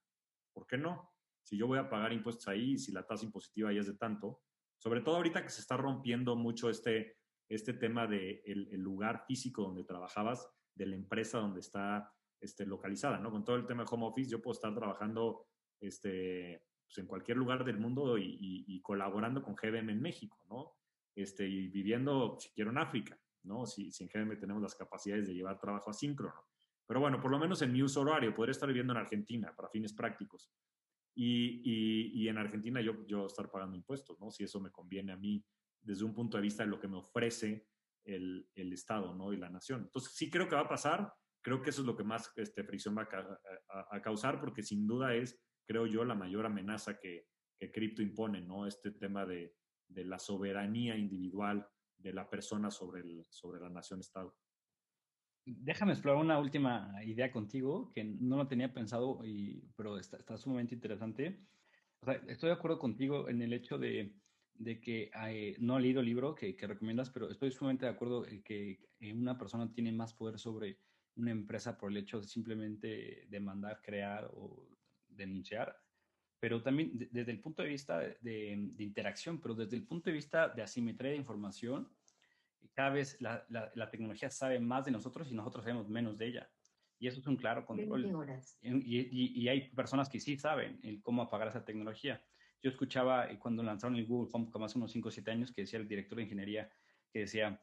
[0.55, 1.13] ¿Por qué no?
[1.43, 4.43] Si yo voy a pagar impuestos ahí, si la tasa impositiva ya es de tanto,
[4.79, 9.25] sobre todo ahorita que se está rompiendo mucho este, este tema del de el lugar
[9.27, 13.31] físico donde trabajabas, de la empresa donde está este, localizada, ¿no?
[13.31, 15.47] Con todo el tema de home office, yo puedo estar trabajando
[15.81, 20.73] este, pues en cualquier lugar del mundo y, y, colaborando con GBM en México, ¿no?
[21.15, 23.67] Este, y viviendo, si quiero, en África, ¿no?
[23.67, 26.47] Si, si en GBM tenemos las capacidades de llevar trabajo asíncrono.
[26.87, 29.69] Pero bueno, por lo menos en mi uso horario, podría estar viviendo en Argentina para
[29.69, 30.51] fines prácticos
[31.15, 34.31] y, y, en Argentina yo, yo estar pagando impuestos, ¿no?
[34.31, 35.45] Si eso me conviene a mí
[35.81, 37.69] desde un punto de vista de lo que me ofrece
[38.05, 39.33] el, el Estado, ¿no?
[39.33, 39.83] Y la nación.
[39.83, 42.65] Entonces, sí creo que va a pasar, creo que eso es lo que más este,
[42.65, 47.27] fricción va a, a, causar, porque sin duda es, creo yo, la mayor amenaza que,
[47.59, 48.67] que cripto impone, ¿no?
[48.67, 49.55] Este tema de,
[49.89, 51.67] de la soberanía individual
[51.99, 54.37] de la persona sobre, el, sobre la nación-estado.
[55.45, 60.37] Déjame explorar una última idea contigo que no lo tenía pensado, y, pero está, está
[60.37, 61.45] sumamente interesante.
[62.01, 64.15] O sea, estoy de acuerdo contigo en el hecho de,
[64.55, 67.93] de que hay, no he leído el libro que, que, recomiendas, pero estoy sumamente de
[67.93, 68.81] acuerdo en que
[69.13, 70.79] una persona tiene más poder sobre
[71.17, 74.69] una empresa por el hecho de simplemente demandar, crear o
[75.09, 75.77] denunciar,
[76.43, 80.17] pero también desde el punto de vista de, de, interacción, pero desde el punto de
[80.17, 81.89] vista de asimetría de información,
[82.75, 86.51] cada vez la, la, tecnología sabe más de nosotros y nosotros sabemos menos de ella.
[86.99, 88.07] Y eso es un claro control.
[88.61, 92.21] Y, y, y, hay personas que sí saben el cómo apagar esa tecnología.
[92.63, 95.63] Yo escuchaba cuando lanzaron el Google Home, como hace unos 5 o 7 años, que
[95.63, 96.71] decía el director de ingeniería,
[97.11, 97.61] que decía,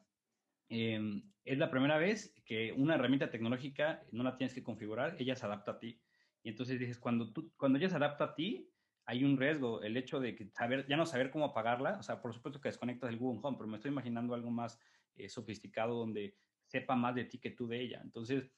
[0.68, 5.34] em, es la primera vez que una herramienta tecnológica no la tienes que configurar, ella
[5.34, 6.00] se adapta a ti.
[6.42, 8.70] Y entonces dices, cuando, tú, cuando ella se adapta a ti,
[9.06, 12.20] hay un riesgo, el hecho de que saber, ya no saber cómo apagarla, o sea,
[12.20, 14.78] por supuesto que desconectas el Google Home, pero me estoy imaginando algo más
[15.16, 16.36] eh, sofisticado donde
[16.66, 18.00] sepa más de ti que tú de ella.
[18.04, 18.50] Entonces,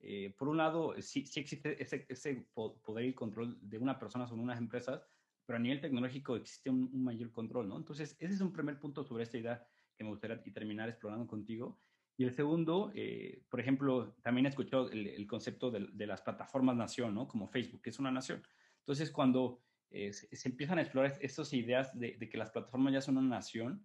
[0.00, 4.26] eh, por un lado, sí, sí existe ese, ese, poder y control de una persona
[4.26, 5.06] sobre unas empresas,
[5.50, 7.76] pero a nivel tecnológico existe un, mayor control, ¿no?
[7.76, 11.80] Entonces, ese es un primer punto sobre esta idea que me gustaría terminar explorando contigo.
[12.16, 17.16] Y el segundo, eh, por ejemplo, también he escuchado el, concepto de, las plataformas nación,
[17.16, 17.26] ¿no?
[17.26, 18.44] Como Facebook, que es una nación.
[18.78, 23.16] Entonces, cuando eh, se, empiezan a explorar estas ideas de, que las plataformas ya son
[23.16, 23.84] una nación,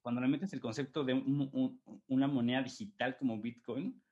[0.00, 4.02] cuando le metes el concepto de una moneda digital como Bitcoin,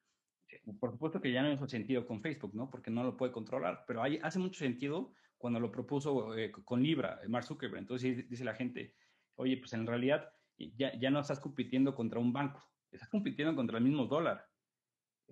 [0.50, 2.70] eh, por supuesto que ya no hizo sentido con Facebook, ¿no?
[2.70, 6.82] Porque no lo puede controlar, pero hay, hace mucho sentido cuando lo propuso eh, con
[6.82, 7.80] Libra, Mark Zuckerberg.
[7.80, 8.94] Entonces dice la gente,
[9.36, 13.78] oye, pues en realidad ya, ya no estás compitiendo contra un banco, estás compitiendo contra
[13.78, 14.46] el mismo dólar,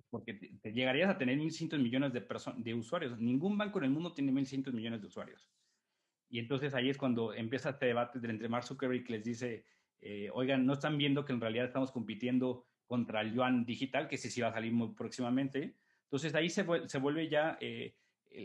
[0.09, 2.25] porque te, llegarías a tener 1.100 millones de,
[2.57, 3.19] de usuarios.
[3.19, 5.49] Ningún banco en el mundo tiene 1.100 millones de usuarios.
[6.29, 9.65] Y entonces ahí es cuando empieza este debate entre Mark Zuckerberg que les dice,
[10.01, 14.17] eh, oigan, no están viendo que en realidad estamos compitiendo contra el yuan digital, que
[14.17, 15.75] sí, sí va a salir muy próximamente.
[16.03, 17.95] Entonces, ahí se, se vuelve ya eh,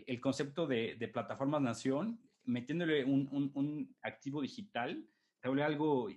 [0.06, 5.04] el, concepto de, plataformas nación, metiéndole un, activo digital,
[5.40, 6.08] se vuelve algo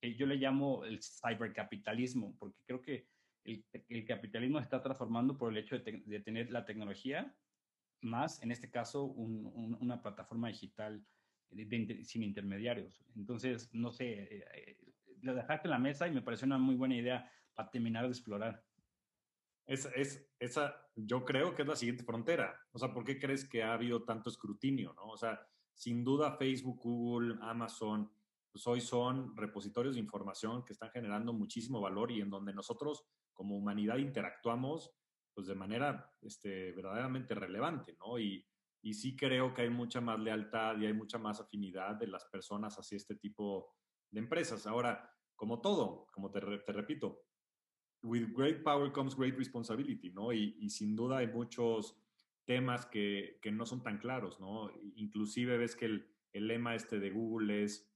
[0.00, 3.06] que yo le llamo el cybercapitalismo, porque creo que
[3.44, 7.34] el, el capitalismo está transformando por el hecho de, tener la tecnología,
[8.02, 11.04] más en este caso una plataforma digital
[12.02, 13.02] sin intermediarios.
[13.14, 14.76] Entonces, no sé, eh, eh,
[15.22, 18.10] lo dejaste en la mesa y me pareció una muy buena idea para terminar de
[18.10, 18.62] explorar.
[19.66, 19.88] Es,
[20.38, 22.58] esa, yo creo que es la siguiente frontera.
[22.72, 24.94] O sea, ¿por qué crees que ha habido tanto escrutinio?
[24.94, 25.06] ¿no?
[25.06, 25.40] O sea,
[25.74, 28.10] sin duda Facebook, Google, Amazon,
[28.50, 33.04] pues hoy son repositorios de información que están generando muchísimo valor y en donde nosotros
[33.34, 34.94] como humanidad interactuamos
[35.34, 38.18] pues de manera este, verdaderamente relevante, ¿no?
[38.18, 38.46] Y,
[38.80, 42.24] y sí creo que hay mucha más lealtad y hay mucha más afinidad de las
[42.24, 43.74] personas hacia este tipo
[44.10, 44.66] de empresas.
[44.66, 47.25] Ahora, como todo, como te, te repito,
[48.02, 50.32] with great power comes great responsibility, ¿no?
[50.32, 51.96] Y, sin duda hay muchos
[52.44, 54.70] temas que, que, no son tan claros, ¿no?
[54.96, 57.92] Inclusive ves que el, el, lema este de Google es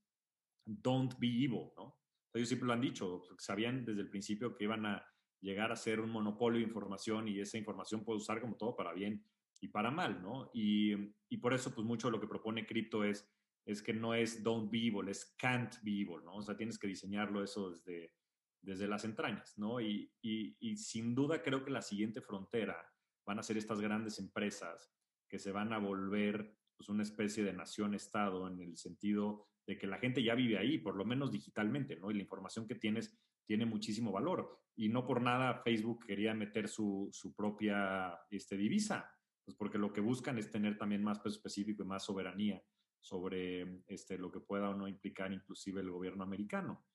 [0.65, 1.97] don't be evil, ¿no?
[2.33, 5.05] Ellos siempre lo han dicho, sabían desde el principio que iban a
[5.41, 8.93] llegar a ser un monopolio de información y esa información puede usar como todo para
[8.93, 9.25] bien
[9.59, 10.49] y para mal, ¿no?
[10.53, 10.93] Y,
[11.29, 13.29] y por eso, pues mucho de lo que propone cripto es,
[13.65, 16.35] es que no es don't be evil, es can't be evil, ¿no?
[16.35, 18.13] O sea, tienes que diseñarlo eso desde,
[18.61, 19.81] desde las entrañas, ¿no?
[19.81, 22.77] Y, y, sin duda creo que la siguiente frontera
[23.25, 24.93] van a ser estas grandes empresas
[25.27, 29.87] que se van a volver pues, una especie de nación-estado en el sentido de que
[29.87, 32.11] la gente ya vive ahí, por lo menos digitalmente, ¿no?
[32.11, 34.59] Y la información que tienes tiene muchísimo valor.
[34.75, 39.09] Y no por nada Facebook quería meter su, su propia este, divisa,
[39.43, 42.63] pues porque lo que buscan es tener también más peso específico y más soberanía
[42.99, 46.85] sobre este, lo que pueda o no implicar inclusive el gobierno americano.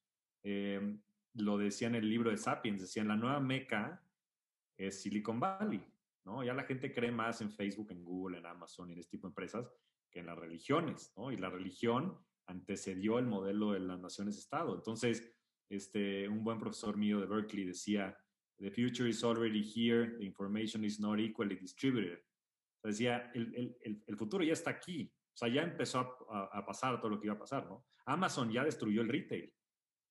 [0.42, 0.98] Eh,
[1.36, 4.02] lo decía en el libro de Sapiens, decían, la nueva meca
[4.76, 5.84] es Silicon Valley,
[6.24, 6.42] ¿no?
[6.44, 9.26] Ya la gente cree más en Facebook, en Google, en Amazon y en este tipo
[9.26, 9.70] de empresas
[10.10, 11.32] que en las religiones, ¿no?
[11.32, 14.74] Y la religión antecedió el modelo de las naciones-estado.
[14.74, 15.32] Entonces,
[15.68, 18.16] este, un buen profesor mío de Berkeley decía,
[18.58, 22.18] the future is already here, the information is not equally distributed.
[22.82, 27.00] decía, el, el, el, futuro ya está aquí, o sea, ya empezó a, a, pasar
[27.00, 27.84] todo lo que iba a pasar, ¿no?
[28.04, 29.52] Amazon ya destruyó el retail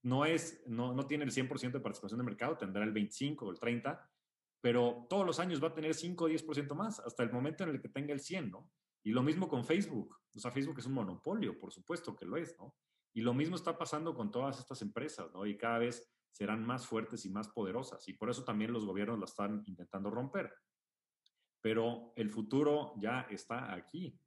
[0.06, 3.52] no, es, no, no tiene el 100% de participación de mercado, tendrá el 25 o
[3.52, 4.08] el 30,
[4.62, 7.72] pero todos los años va a tener 5 o 10% más, hasta el momento en
[7.72, 8.70] el que tenga el 100, ¿no?
[9.04, 10.16] Y lo mismo con Facebook.
[10.36, 12.76] O sea, Facebook es un monopolio, por supuesto que lo es, ¿no?
[13.16, 15.44] Y lo mismo está pasando con todas estas empresas, ¿no?
[15.48, 18.08] Y cada vez serán más fuertes y más poderosas.
[18.08, 20.54] Y por eso también los gobiernos la están intentando romper.
[21.62, 24.20] Pero el futuro ya está aquí.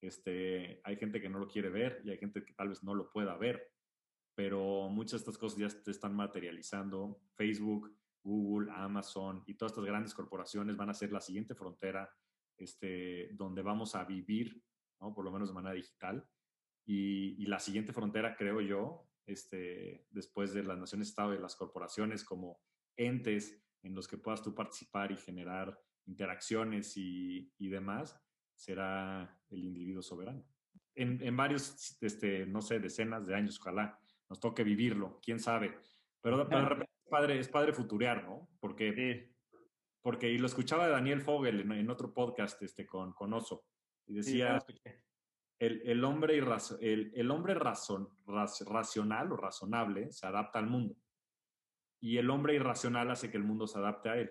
[0.00, 2.94] Este, hay gente que no lo quiere ver y hay gente que tal vez no
[2.94, 3.72] lo pueda ver
[4.36, 7.22] pero muchas de estas cosas ya se están materializando.
[7.34, 12.14] Facebook, Google, Amazon y todas estas grandes corporaciones van a ser la siguiente frontera
[12.58, 14.62] este, donde vamos a vivir,
[15.00, 15.14] ¿no?
[15.14, 16.28] por lo menos de manera digital.
[16.84, 22.22] Y, y la siguiente frontera, creo yo, este, después de las naciones-estado y las corporaciones
[22.22, 22.60] como
[22.94, 28.20] entes en los que puedas tú participar y generar interacciones y, y demás,
[28.54, 30.44] será el individuo soberano.
[30.94, 33.98] En, en varios, este, no sé, decenas de años, ojalá,
[34.28, 35.78] nos toque vivirlo, quién sabe.
[36.20, 38.48] Pero, de repente es padre, es padre futurear, ¿no?
[38.60, 39.32] Porque,
[40.02, 43.64] porque y lo escuchaba Daniel Fogel en, otro podcast este, con, con Oso,
[44.06, 44.64] y decía,
[45.58, 46.38] el, hombre,
[46.80, 50.96] el, el hombre razon, racional o razonable se adapta al mundo
[52.00, 54.30] y el hombre irracional hace que el mundo se adapte a él.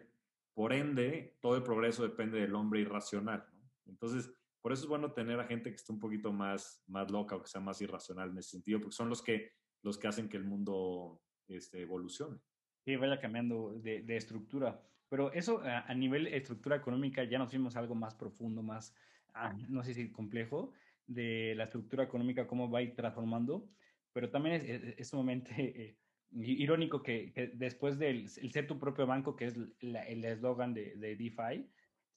[0.53, 3.45] Por ende, todo el progreso depende del hombre irracional.
[3.85, 4.31] Entonces,
[4.61, 7.41] por eso es bueno tener a gente que esté un poquito más, más loca o
[7.41, 9.51] que sea más irracional en ese sentido, porque son los que,
[9.81, 12.39] los que hacen que el mundo este, evolucione.
[12.83, 14.81] Sí, vaya cambiando de, de estructura.
[15.09, 18.95] Pero eso a, a, nivel estructura económica ya nos fuimos algo más profundo, más,
[19.33, 20.71] ah, no sé si complejo,
[21.07, 23.69] de la estructura económica, cómo va a ir transformando.
[24.13, 24.63] Pero también es,
[24.97, 25.97] es, sumamente eh,
[26.31, 30.95] irónico que, que, después del el ser tu propio banco, que es el eslogan de,
[30.95, 31.69] de, DeFi,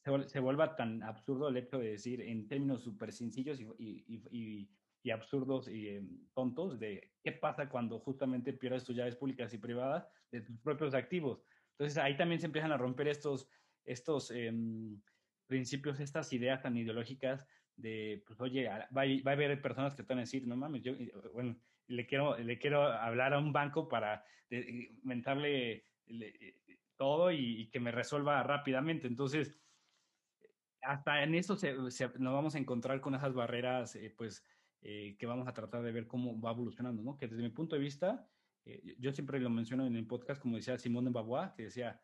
[0.05, 4.05] se, se, vuelva tan absurdo el hecho de decir en términos súper sencillos y, y,
[4.07, 4.71] y, y,
[5.11, 6.03] absurdos y eh,
[6.35, 10.95] tontos de qué pasa cuando justamente pierdes tus llaves públicas y privadas de tus propios
[10.95, 11.43] activos.
[11.73, 13.49] Entonces ahí también se empiezan a romper estos,
[13.85, 14.53] estos eh,
[15.47, 17.45] principios, estas ideas tan ideológicas
[17.77, 18.87] de, pues, oye, va,
[19.25, 20.93] va, a haber personas que están a decir, no mames, yo,
[21.33, 25.87] bueno, le quiero, le quiero hablar a un banco para inventarle
[26.97, 29.07] todo y, y, que me resuelva rápidamente.
[29.07, 29.57] Entonces,
[30.83, 34.45] hasta en eso se, se, nos vamos a encontrar con esas barreras, eh, pues,
[34.83, 37.17] eh, que vamos a tratar de ver cómo va evolucionando, ¿no?
[37.17, 38.29] Que desde mi punto de vista,
[38.65, 42.01] eh, yo siempre lo menciono en el podcast, como decía Simón de Beauvoir, que decía,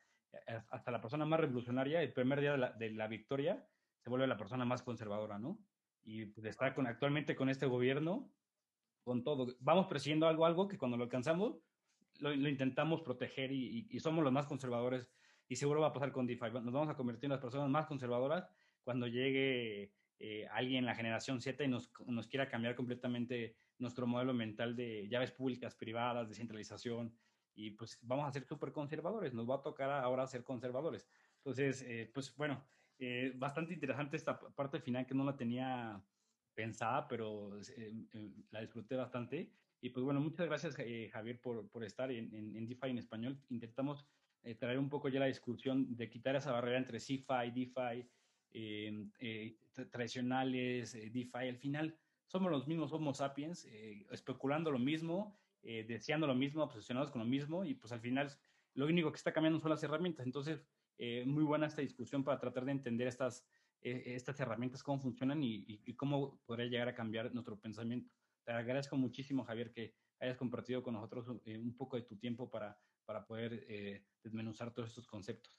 [0.70, 3.64] hasta la persona más revolucionaria, el primer día de la, de la victoria,
[4.00, 5.58] se vuelve la persona más conservadora, ¿no?
[6.02, 8.30] Y pues, está con, actualmente con este gobierno,
[9.02, 9.54] con todo.
[9.60, 11.56] Vamos persiguiendo algo, algo que cuando lo alcanzamos,
[12.20, 15.08] lo, lo intentamos proteger y, y, y, somos los más conservadores.
[15.48, 16.50] Y seguro va a pasar con DeFi.
[16.52, 18.48] Nos vamos a convertir en las personas más conservadoras
[18.82, 24.06] cuando llegue eh, alguien en la generación Z y nos, nos, quiera cambiar completamente nuestro
[24.06, 27.14] modelo mental de llaves públicas, privadas, descentralización.
[27.54, 29.34] Y pues vamos a ser súper conservadores.
[29.34, 31.06] Nos va a tocar ahora ser conservadores.
[31.38, 32.64] Entonces, eh, pues bueno,
[32.98, 36.02] eh, bastante interesante esta parte final que no la tenía
[36.54, 39.50] pensada, pero eh, eh, la disfruté bastante.
[39.80, 42.98] Y pues bueno, muchas gracias eh, Javier por, por estar en, en, en, DeFi en
[42.98, 43.38] español.
[43.50, 44.06] Intentamos
[44.58, 48.06] traer un poco ya la discusión de quitar esa barrera entre CeFi, DeFi,
[49.90, 51.48] tradicionales, DeFi.
[51.48, 53.64] Al final somos los mismos Homo sapiens,
[54.10, 58.30] especulando lo mismo, deseando lo mismo, obsesionados con lo mismo y pues al final
[58.74, 60.24] lo único que está cambiando son las herramientas.
[60.24, 60.64] Entonces,
[61.26, 63.44] muy buena esta discusión para tratar de entender estas
[63.84, 68.10] eh, estas herramientas, cómo funcionan y, cómo podría llegar a cambiar nuestro pensamiento.
[68.42, 72.50] Te agradezco muchísimo, Javier, que hayas compartido con nosotros eh, un poco de tu tiempo
[72.50, 75.54] para, para poder eh, desmenuzar todos estos conceptos.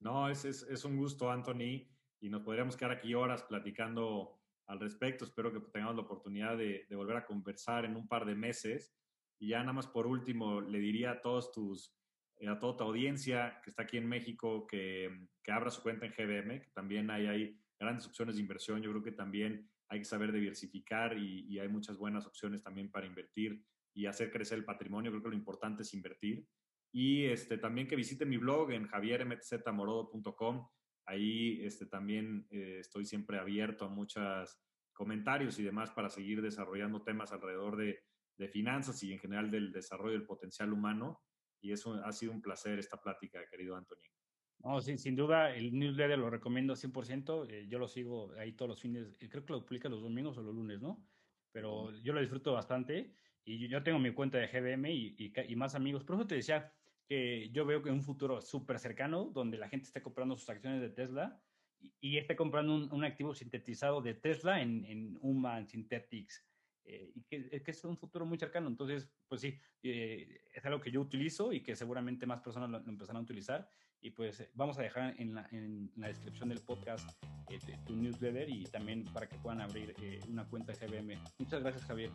[0.00, 1.86] No, es, es, un gusto, Anthony,
[2.20, 5.24] y nos podríamos quedar aquí horas platicando al respecto.
[5.24, 8.94] Espero que tengamos la oportunidad de, de volver a conversar en un par de meses.
[9.38, 11.96] Y ya nada más por último, le diría a todos tus
[12.38, 16.06] eh, a toda tu audiencia que está aquí en México que, que abra su cuenta
[16.06, 18.80] en GBM, que también hay, hay, grandes opciones de inversión.
[18.80, 22.90] Yo creo que también hay que saber diversificar y, y, hay muchas buenas opciones también
[22.90, 23.62] para invertir
[23.94, 25.10] y hacer crecer el patrimonio.
[25.10, 26.46] Creo que lo importante es invertir.
[26.90, 30.66] Y este, también que visite mi blog en javiermtzmorodo.com.
[31.06, 34.60] Ahí este, también eh, estoy siempre abierto a muchos
[34.92, 38.00] comentarios y demás para seguir desarrollando temas alrededor de,
[38.36, 41.22] de finanzas y en general del desarrollo del potencial humano
[41.60, 44.10] y eso ha sido un placer esta plática, querido Antonio.
[44.58, 47.46] No, sí, sin duda, el newsletter lo recomiendo 100%.
[47.48, 49.16] Eh, yo lo sigo ahí todos los fines.
[49.20, 51.06] Eh, creo que lo publica los domingos o los lunes, ¿no?
[51.52, 55.56] Pero yo lo disfruto bastante y yo tengo mi cuenta de GBM y, y, y
[55.56, 56.04] más amigos.
[56.04, 56.75] Por eso te decía
[57.06, 60.48] que yo veo que en un futuro súper cercano, donde la gente esté comprando sus
[60.48, 61.40] acciones de Tesla
[61.78, 66.44] y, y esté comprando un, un, activo sintetizado de Tesla en, en Human Synthetics
[66.84, 68.68] eh, y que, que, es un futuro muy cercano.
[68.68, 72.80] Entonces, pues sí, eh, es algo que yo utilizo y que seguramente más personas lo,
[72.80, 73.68] lo empezarán a utilizar.
[74.00, 77.10] Y pues eh, vamos a dejar en la, en la descripción del podcast
[77.50, 81.18] eh, tu newsletter y también para que puedan abrir eh, una cuenta GBM.
[81.38, 82.10] Muchas gracias, Javier.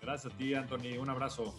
[0.00, 0.98] Gracias a ti, Anthony.
[0.98, 1.54] Un abrazo.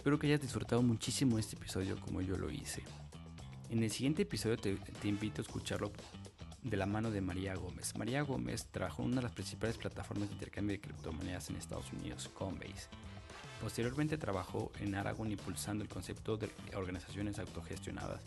[0.00, 2.82] Espero que hayas disfrutado muchísimo este episodio como yo lo hice.
[3.68, 5.92] En el siguiente episodio te, te invito a escucharlo
[6.62, 7.94] de la mano de María Gómez.
[7.98, 11.92] María Gómez trabajó en una de las principales plataformas de intercambio de criptomonedas en Estados
[11.92, 12.88] Unidos, Coinbase.
[13.60, 18.22] Posteriormente trabajó en Aragon impulsando el concepto de organizaciones autogestionadas.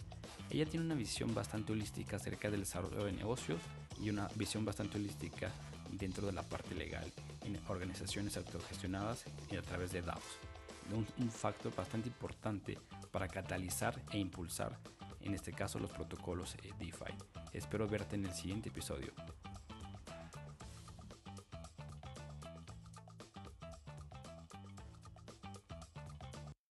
[0.52, 3.60] Ella tiene una visión bastante holística acerca del desarrollo de negocios
[4.00, 5.50] y una visión bastante holística
[5.92, 7.12] dentro de la parte legal
[7.44, 10.53] en organizaciones autogestionadas y a través de DAOs.
[10.92, 12.78] Un, factor bastante importante
[13.12, 14.78] para catalizar e impulsar
[15.22, 17.14] en este caso los protocolos DeFi.
[17.54, 19.14] Espero verte en el siguiente episodio.